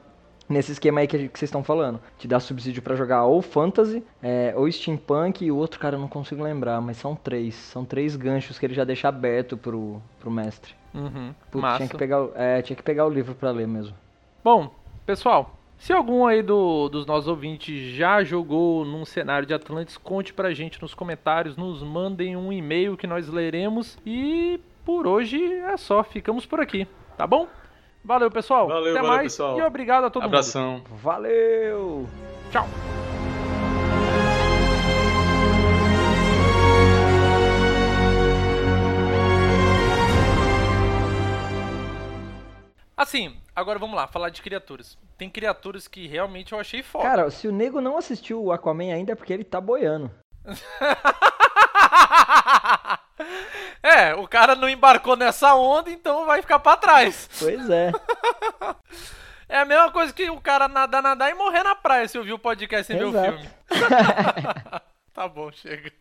[0.49, 1.99] nesse esquema aí que, que vocês estão falando.
[2.17, 6.01] Te dá subsídio para jogar ou Fantasy, é, ou Steampunk e o outro, cara, eu
[6.01, 7.53] não consigo lembrar, mas são três.
[7.53, 10.73] São três ganchos que ele já deixa aberto pro, pro mestre.
[10.95, 13.93] Uhum, Putz, tinha que pegar, é, tinha que pegar o livro para ler mesmo.
[14.43, 14.73] Bom,
[15.05, 20.33] pessoal, se algum aí do, dos nossos ouvintes já jogou num cenário de Atlantis, conte
[20.33, 25.75] pra gente nos comentários, nos mandem um e-mail que nós leremos e por hoje é
[25.75, 26.87] só, ficamos por aqui,
[27.17, 27.47] tá bom?
[28.03, 28.67] Valeu, pessoal.
[28.67, 29.57] Valeu, Até valeu, mais pessoal.
[29.59, 30.73] e obrigado a todo Abração.
[30.73, 30.89] mundo.
[31.01, 32.07] Valeu!
[32.51, 32.67] Tchau.
[42.97, 44.97] Assim, agora vamos lá, falar de criaturas.
[45.17, 47.03] Tem criaturas que realmente eu achei foda.
[47.03, 50.11] Cara, se o nego não assistiu o Aquaman ainda é porque ele tá boiando.
[53.81, 57.29] É, o cara não embarcou nessa onda, então vai ficar pra trás.
[57.39, 57.91] Pois é.
[59.47, 62.33] É a mesma coisa que o cara nadar, nadar e morrer na praia se ouvir
[62.33, 63.47] o podcast sem ver o filme.
[65.13, 65.91] tá bom, chega.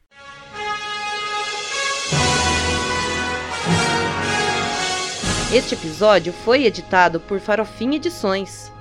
[5.55, 8.73] Este episódio foi editado por Farofinha Edições.